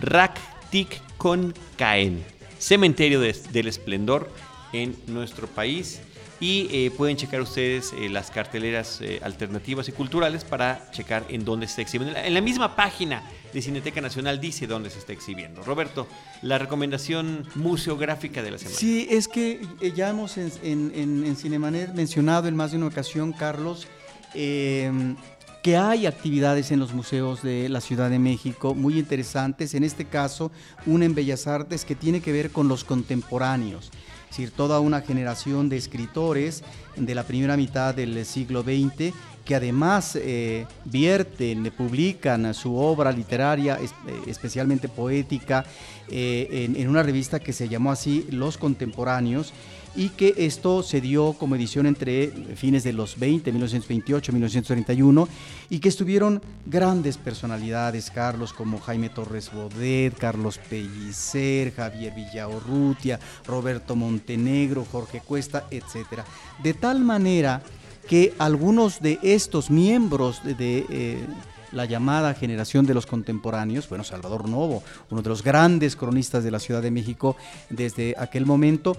Rak 0.00 0.36
Tik 0.70 1.00
Kon 1.16 1.54
Kaen, 1.76 2.24
Cementerio 2.58 3.20
del 3.20 3.68
Esplendor 3.68 4.28
en 4.72 4.96
nuestro 5.06 5.46
país 5.46 6.00
y 6.40 6.68
eh, 6.70 6.90
pueden 6.90 7.16
checar 7.16 7.40
ustedes 7.40 7.92
eh, 7.92 8.08
las 8.08 8.30
carteleras 8.30 9.00
eh, 9.00 9.20
alternativas 9.22 9.88
y 9.88 9.92
culturales 9.92 10.44
para 10.44 10.90
checar 10.90 11.24
en 11.30 11.44
dónde 11.44 11.66
se 11.66 11.72
está 11.72 11.82
exhibiendo. 11.82 12.18
En 12.18 12.34
la 12.34 12.40
misma 12.40 12.76
página 12.76 13.22
de 13.52 13.62
Cineteca 13.62 14.00
Nacional 14.00 14.38
dice 14.38 14.66
dónde 14.66 14.90
se 14.90 14.98
está 14.98 15.12
exhibiendo. 15.12 15.62
Roberto, 15.62 16.06
la 16.42 16.58
recomendación 16.58 17.46
museográfica 17.54 18.42
de 18.42 18.50
la 18.50 18.58
semana. 18.58 18.76
Sí, 18.76 19.06
es 19.10 19.28
que 19.28 19.60
ya 19.94 20.10
hemos 20.10 20.36
en, 20.36 20.52
en, 20.62 21.36
Cinemanet 21.36 21.94
mencionado 21.94 22.48
en 22.48 22.56
más 22.56 22.72
de 22.72 22.76
una 22.76 22.86
ocasión, 22.86 23.32
Carlos, 23.32 23.86
em, 24.34 25.16
que 25.62 25.76
hay 25.76 26.06
actividades 26.06 26.70
en 26.70 26.80
los 26.80 26.92
museos 26.92 27.42
de 27.42 27.68
la 27.70 27.80
Ciudad 27.80 28.10
de 28.10 28.18
México 28.18 28.74
muy 28.74 28.98
interesantes. 28.98 29.74
En 29.74 29.84
este 29.84 30.04
caso, 30.04 30.52
una 30.84 31.06
en 31.06 31.14
Bellas 31.14 31.46
Artes 31.46 31.86
que 31.86 31.94
tiene 31.94 32.20
que 32.20 32.32
ver 32.32 32.50
con 32.50 32.68
los 32.68 32.84
contemporáneos 32.84 33.90
es 34.30 34.36
decir, 34.36 34.50
toda 34.50 34.80
una 34.80 35.00
generación 35.00 35.68
de 35.68 35.76
escritores 35.76 36.62
de 36.96 37.14
la 37.14 37.22
primera 37.22 37.56
mitad 37.56 37.94
del 37.94 38.24
siglo 38.24 38.62
XX 38.62 39.14
que 39.46 39.54
además 39.54 40.18
eh, 40.20 40.66
vierten, 40.84 41.72
publican 41.74 42.52
su 42.52 42.76
obra 42.76 43.12
literaria, 43.12 43.78
eh, 43.80 43.88
especialmente 44.26 44.88
poética, 44.88 45.64
eh, 46.10 46.68
en, 46.76 46.88
una 46.88 47.04
revista 47.04 47.38
que 47.38 47.52
se 47.52 47.68
llamó 47.68 47.92
así 47.92 48.26
Los 48.30 48.58
Contemporáneos, 48.58 49.52
y 49.96 50.10
que 50.10 50.34
esto 50.36 50.82
se 50.82 51.00
dio 51.00 51.32
como 51.32 51.56
edición 51.56 51.86
entre 51.86 52.28
fines 52.54 52.84
de 52.84 52.92
los 52.92 53.18
20, 53.18 53.50
1928, 53.50 54.32
1931, 54.32 55.28
y 55.70 55.78
que 55.78 55.88
estuvieron 55.88 56.42
grandes 56.66 57.16
personalidades, 57.16 58.10
Carlos, 58.10 58.52
como 58.52 58.78
Jaime 58.80 59.08
Torres 59.08 59.50
Bodet, 59.52 60.16
Carlos 60.18 60.58
Pellicer, 60.58 61.74
Javier 61.74 62.14
Villaorrutia, 62.14 63.18
Roberto 63.46 63.96
Montenegro, 63.96 64.84
Jorge 64.84 65.20
Cuesta, 65.20 65.66
etc. 65.70 66.22
De 66.62 66.74
tal 66.74 67.00
manera 67.00 67.62
que 68.08 68.34
algunos 68.38 69.00
de 69.00 69.18
estos 69.22 69.70
miembros 69.70 70.42
de... 70.44 70.86
Eh, 70.90 71.26
la 71.72 71.84
llamada 71.84 72.32
generación 72.34 72.86
de 72.86 72.94
los 72.94 73.06
contemporáneos, 73.06 73.88
bueno, 73.88 74.04
Salvador 74.04 74.48
Novo, 74.48 74.82
uno 75.10 75.20
de 75.20 75.28
los 75.28 75.42
grandes 75.42 75.96
cronistas 75.96 76.42
de 76.42 76.50
la 76.50 76.58
Ciudad 76.58 76.80
de 76.80 76.90
México 76.90 77.36
desde 77.70 78.14
aquel 78.18 78.46
momento, 78.46 78.96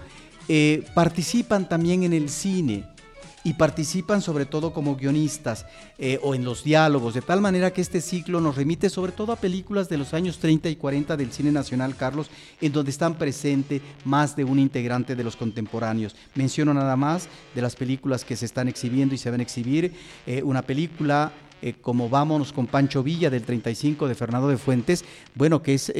eh, 0.50 0.86
participan 0.94 1.68
también 1.68 2.04
en 2.04 2.14
el 2.14 2.30
cine 2.30 2.86
y 3.44 3.54
participan 3.54 4.22
sobre 4.22 4.46
todo 4.46 4.74
como 4.74 4.96
guionistas 4.96 5.66
eh, 5.98 6.20
o 6.22 6.36
en 6.36 6.44
los 6.44 6.64
diálogos, 6.64 7.14
de 7.14 7.22
tal 7.22 7.40
manera 7.40 7.72
que 7.72 7.82
este 7.82 8.02
ciclo 8.02 8.42
nos 8.42 8.56
remite 8.56 8.90
sobre 8.90 9.12
todo 9.12 9.32
a 9.32 9.38
películas 9.38 9.88
de 9.88 9.98
los 9.98 10.14
años 10.14 10.40
30 10.40 10.70
y 10.70 10.76
40 10.76 11.16
del 11.16 11.32
cine 11.32 11.52
nacional, 11.52 11.96
Carlos, 11.96 12.30
en 12.60 12.72
donde 12.72 12.92
están 12.92 13.16
presentes 13.16 13.82
más 14.04 14.36
de 14.36 14.44
un 14.44 14.60
integrante 14.60 15.16
de 15.16 15.24
los 15.24 15.36
contemporáneos. 15.36 16.16
Menciono 16.36 16.74
nada 16.74 16.98
más 16.98 17.30
de 17.56 17.62
las 17.62 17.76
películas 17.76 18.26
que 18.26 18.36
se 18.36 18.46
están 18.46 18.68
exhibiendo 18.68 19.16
y 19.16 19.18
se 19.18 19.32
van 19.32 19.40
a 19.40 19.44
exhibir, 19.44 19.94
eh, 20.26 20.44
una 20.44 20.62
película 20.62 21.32
como 21.82 22.08
Vámonos 22.08 22.54
con 22.54 22.68
Pancho 22.68 23.02
Villa 23.02 23.32
del 23.32 23.42
35 23.42 24.08
de 24.08 24.14
Fernando 24.14 24.48
de 24.48 24.58
Fuentes, 24.58 25.04
bueno, 25.34 25.64
que 25.64 25.74
es 25.74 25.92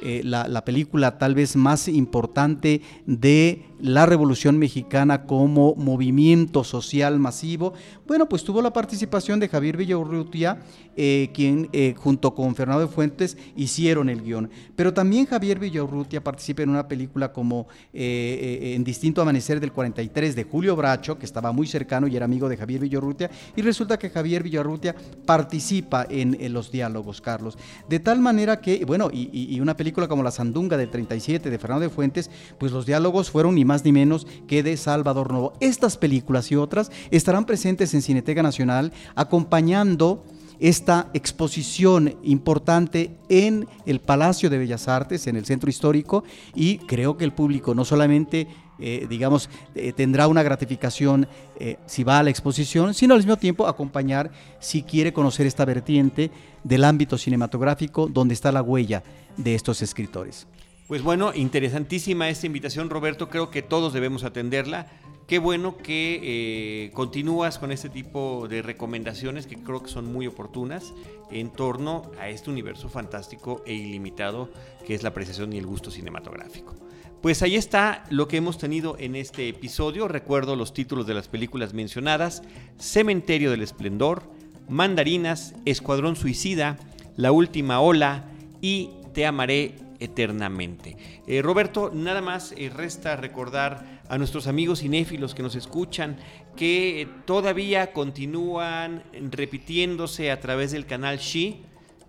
la, 0.00 0.64
película 0.64 1.18
tal 1.18 1.34
vez 1.34 1.56
más 1.56 1.88
importante 1.88 2.82
de 3.06 3.64
la 3.80 4.06
Revolución 4.06 4.58
Mexicana 4.58 5.24
como 5.24 5.74
movimiento 5.76 6.64
social 6.64 7.18
masivo, 7.18 7.74
bueno, 8.06 8.28
pues 8.28 8.42
tuvo 8.42 8.62
la 8.62 8.72
participación 8.72 9.38
de 9.38 9.48
Javier 9.48 9.76
Villaurrutia, 9.76 10.60
eh, 10.96 11.30
quien 11.32 11.68
eh, 11.72 11.94
junto 11.96 12.34
con 12.34 12.54
Fernando 12.54 12.86
de 12.86 12.92
Fuentes 12.92 13.36
hicieron 13.54 14.08
el 14.08 14.22
guion. 14.22 14.50
Pero 14.74 14.92
también 14.94 15.26
Javier 15.26 15.58
Villaurrutia 15.58 16.24
participa 16.24 16.62
en 16.62 16.70
una 16.70 16.88
película 16.88 17.32
como 17.32 17.68
En 17.92 18.82
Distinto 18.84 19.22
Amanecer 19.22 19.60
del 19.60 19.72
43 19.72 20.34
de 20.34 20.44
Julio 20.44 20.74
Bracho, 20.74 21.18
que 21.18 21.26
estaba 21.26 21.52
muy 21.52 21.66
cercano 21.66 22.08
y 22.08 22.16
era 22.16 22.24
amigo 22.24 22.48
de 22.48 22.56
Javier 22.56 22.80
Villaurrutia, 22.80 23.30
y 23.56 23.62
resulta 23.62 23.98
que 23.98 24.10
Javier 24.10 24.42
Villaurrutia 24.42 24.94
participa 25.24 26.06
en, 26.08 26.36
los 26.52 26.72
diálogos, 26.72 27.20
Carlos. 27.20 27.58
De 27.88 28.00
tal 28.00 28.20
manera 28.20 28.60
que, 28.60 28.84
bueno, 28.84 29.10
y, 29.12 29.28
y 29.54 29.60
una 29.60 29.76
película 29.76 29.87
como 29.92 30.22
La 30.22 30.30
Sandunga 30.30 30.76
del 30.76 30.90
37 30.90 31.50
de 31.50 31.58
Fernando 31.58 31.82
de 31.82 31.90
Fuentes, 31.90 32.30
pues 32.58 32.72
los 32.72 32.86
diálogos 32.86 33.30
fueron 33.30 33.54
ni 33.54 33.64
más 33.64 33.84
ni 33.84 33.92
menos 33.92 34.26
que 34.46 34.62
de 34.62 34.76
Salvador 34.76 35.32
Novo. 35.32 35.52
Estas 35.60 35.96
películas 35.96 36.50
y 36.50 36.56
otras 36.56 36.90
estarán 37.10 37.44
presentes 37.44 37.94
en 37.94 38.02
Cineteca 38.02 38.42
Nacional 38.42 38.92
acompañando 39.14 40.24
esta 40.60 41.08
exposición 41.14 42.16
importante 42.22 43.16
en 43.28 43.68
el 43.86 44.00
Palacio 44.00 44.50
de 44.50 44.58
Bellas 44.58 44.88
Artes, 44.88 45.26
en 45.26 45.36
el 45.36 45.46
Centro 45.46 45.70
Histórico, 45.70 46.24
y 46.54 46.78
creo 46.78 47.16
que 47.16 47.24
el 47.24 47.32
público 47.32 47.74
no 47.74 47.84
solamente, 47.84 48.48
eh, 48.78 49.06
digamos, 49.08 49.50
eh, 49.74 49.92
tendrá 49.92 50.28
una 50.28 50.42
gratificación 50.42 51.26
eh, 51.58 51.78
si 51.86 52.04
va 52.04 52.18
a 52.18 52.22
la 52.22 52.30
exposición, 52.30 52.94
sino 52.94 53.14
al 53.14 53.20
mismo 53.20 53.36
tiempo 53.36 53.66
acompañar 53.66 54.30
si 54.60 54.82
quiere 54.82 55.12
conocer 55.12 55.46
esta 55.46 55.64
vertiente 55.64 56.30
del 56.62 56.84
ámbito 56.84 57.18
cinematográfico 57.18 58.08
donde 58.08 58.34
está 58.34 58.52
la 58.52 58.62
huella 58.62 59.02
de 59.36 59.54
estos 59.54 59.82
escritores. 59.82 60.46
Pues 60.86 61.02
bueno, 61.02 61.32
interesantísima 61.34 62.28
esta 62.28 62.46
invitación, 62.46 62.88
Roberto. 62.88 63.28
Creo 63.28 63.50
que 63.50 63.62
todos 63.62 63.92
debemos 63.92 64.24
atenderla. 64.24 64.86
Qué 65.26 65.38
bueno 65.38 65.76
que 65.76 66.90
continúas 66.94 67.58
con 67.58 67.70
este 67.70 67.90
tipo 67.90 68.46
de 68.48 68.62
recomendaciones 68.62 69.46
que 69.46 69.56
creo 69.56 69.82
que 69.82 69.90
son 69.90 70.10
muy 70.10 70.26
oportunas 70.26 70.94
en 71.30 71.50
torno 71.50 72.10
a 72.18 72.30
este 72.30 72.48
universo 72.48 72.88
fantástico 72.88 73.62
e 73.66 73.74
ilimitado 73.74 74.48
que 74.86 74.94
es 74.94 75.02
la 75.02 75.10
apreciación 75.10 75.52
y 75.52 75.58
el 75.58 75.66
gusto 75.66 75.90
cinematográfico. 75.90 76.74
Pues 77.22 77.42
ahí 77.42 77.56
está 77.56 78.04
lo 78.10 78.28
que 78.28 78.36
hemos 78.36 78.58
tenido 78.58 78.96
en 78.96 79.16
este 79.16 79.48
episodio. 79.48 80.06
Recuerdo 80.06 80.54
los 80.54 80.72
títulos 80.72 81.04
de 81.08 81.14
las 81.14 81.26
películas 81.26 81.74
mencionadas: 81.74 82.42
Cementerio 82.78 83.50
del 83.50 83.62
Esplendor, 83.62 84.22
Mandarinas, 84.68 85.54
Escuadrón 85.64 86.14
Suicida, 86.14 86.78
La 87.16 87.32
Última 87.32 87.80
Ola 87.80 88.24
y 88.60 88.90
Te 89.14 89.26
Amaré 89.26 89.74
eternamente. 89.98 90.96
Eh, 91.26 91.42
Roberto, 91.42 91.90
nada 91.92 92.20
más 92.20 92.54
eh, 92.56 92.70
resta 92.72 93.16
recordar 93.16 94.00
a 94.08 94.16
nuestros 94.16 94.46
amigos 94.46 94.78
cinéfilos 94.78 95.34
que 95.34 95.42
nos 95.42 95.56
escuchan 95.56 96.18
que 96.54 97.08
todavía 97.24 97.92
continúan 97.92 99.02
repitiéndose 99.32 100.30
a 100.30 100.38
través 100.38 100.70
del 100.70 100.86
canal 100.86 101.18
She, 101.18 101.62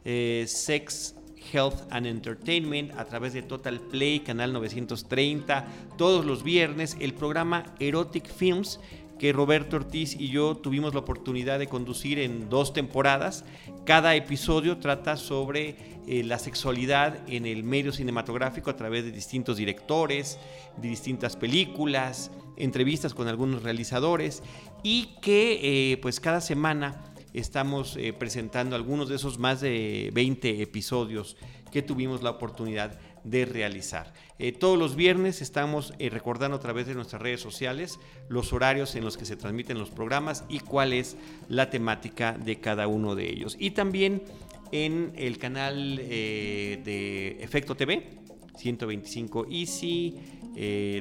eh, 0.05 0.45
Sex, 0.47 1.15
Health 1.51 1.81
and 1.91 2.05
Entertainment, 2.05 2.91
a 2.97 3.05
través 3.05 3.33
de 3.33 3.41
Total 3.41 3.79
Play, 3.79 4.21
canal 4.21 4.53
930, 4.53 5.65
todos 5.97 6.25
los 6.25 6.43
viernes, 6.43 6.97
el 6.99 7.13
programa 7.13 7.65
Erotic 7.79 8.27
Films 8.27 8.79
que 9.19 9.33
Roberto 9.33 9.75
Ortiz 9.75 10.15
y 10.17 10.29
yo 10.29 10.55
tuvimos 10.55 10.93
la 10.93 11.01
oportunidad 11.01 11.59
de 11.59 11.67
conducir 11.67 12.17
en 12.19 12.49
dos 12.49 12.73
temporadas. 12.73 13.43
Cada 13.85 14.15
episodio 14.15 14.77
trata 14.77 15.17
sobre 15.17 15.75
eh, 16.07 16.23
la 16.23 16.39
sexualidad 16.39 17.19
en 17.27 17.45
el 17.45 17.63
medio 17.63 17.91
cinematográfico 17.91 18.69
a 18.69 18.77
través 18.77 19.03
de 19.03 19.11
distintos 19.11 19.57
directores, 19.57 20.39
de 20.77 20.87
distintas 20.87 21.35
películas, 21.35 22.31
entrevistas 22.55 23.13
con 23.13 23.27
algunos 23.27 23.61
realizadores 23.61 24.41
y 24.83 25.17
que 25.21 25.91
eh, 25.91 25.97
pues 25.97 26.19
cada 26.19 26.39
semana 26.39 27.03
estamos 27.33 27.95
eh, 27.97 28.13
presentando 28.13 28.75
algunos 28.75 29.09
de 29.09 29.15
esos 29.15 29.37
más 29.39 29.61
de 29.61 30.09
20 30.13 30.61
episodios 30.61 31.37
que 31.71 31.81
tuvimos 31.81 32.23
la 32.23 32.31
oportunidad 32.31 32.99
de 33.23 33.45
realizar. 33.45 34.13
Eh, 34.39 34.51
todos 34.51 34.77
los 34.77 34.95
viernes 34.95 35.41
estamos 35.41 35.93
eh, 35.99 36.09
recordando 36.09 36.57
a 36.57 36.59
través 36.59 36.87
de 36.87 36.95
nuestras 36.95 37.21
redes 37.21 37.41
sociales 37.41 37.99
los 38.29 38.53
horarios 38.53 38.95
en 38.95 39.03
los 39.03 39.17
que 39.17 39.25
se 39.25 39.35
transmiten 39.35 39.77
los 39.77 39.89
programas 39.89 40.45
y 40.49 40.59
cuál 40.59 40.93
es 40.93 41.17
la 41.47 41.69
temática 41.69 42.33
de 42.33 42.59
cada 42.59 42.87
uno 42.87 43.15
de 43.15 43.29
ellos. 43.29 43.55
Y 43.59 43.71
también 43.71 44.23
en 44.71 45.13
el 45.15 45.37
canal 45.37 45.97
de 45.97 47.37
Efecto 47.41 47.75
TV, 47.75 48.19
125 48.55 49.47
Easy, 49.49 50.15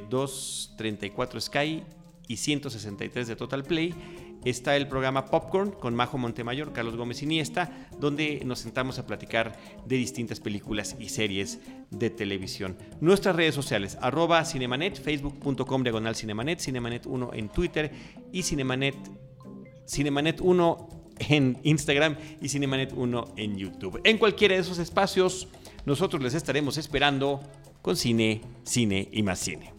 234 0.09 1.41
Sky 1.41 1.83
y 2.27 2.37
163 2.37 3.27
de 3.27 3.35
Total 3.35 3.63
Play 3.63 3.93
está 4.45 4.75
el 4.75 4.87
programa 4.87 5.25
Popcorn 5.25 5.71
con 5.71 5.95
Majo 5.95 6.17
Montemayor, 6.17 6.73
Carlos 6.73 6.95
Gómez 6.95 7.21
Iniesta, 7.23 7.87
donde 7.99 8.41
nos 8.45 8.59
sentamos 8.59 8.99
a 8.99 9.05
platicar 9.05 9.57
de 9.85 9.95
distintas 9.95 10.39
películas 10.39 10.95
y 10.99 11.09
series 11.09 11.59
de 11.89 12.09
televisión. 12.09 12.77
Nuestras 13.01 13.35
redes 13.35 13.55
sociales, 13.55 13.97
arroba 14.01 14.43
Cinemanet, 14.45 15.01
facebook.com 15.01 15.83
diagonal 15.83 16.15
Cinemanet, 16.15 16.59
Cinemanet 16.59 17.05
1 17.05 17.31
en 17.33 17.49
Twitter 17.49 17.91
y 18.31 18.43
Cinemanet, 18.43 18.95
Cinemanet 19.87 20.41
1 20.41 20.89
en 21.29 21.59
Instagram 21.63 22.15
y 22.41 22.49
Cinemanet 22.49 22.93
1 22.93 23.33
en 23.37 23.57
YouTube. 23.57 24.01
En 24.03 24.17
cualquiera 24.17 24.55
de 24.55 24.61
esos 24.61 24.79
espacios, 24.79 25.47
nosotros 25.85 26.21
les 26.21 26.33
estaremos 26.33 26.77
esperando 26.77 27.41
con 27.81 27.95
cine, 27.95 28.41
cine 28.63 29.09
y 29.11 29.23
más 29.23 29.39
cine. 29.39 29.78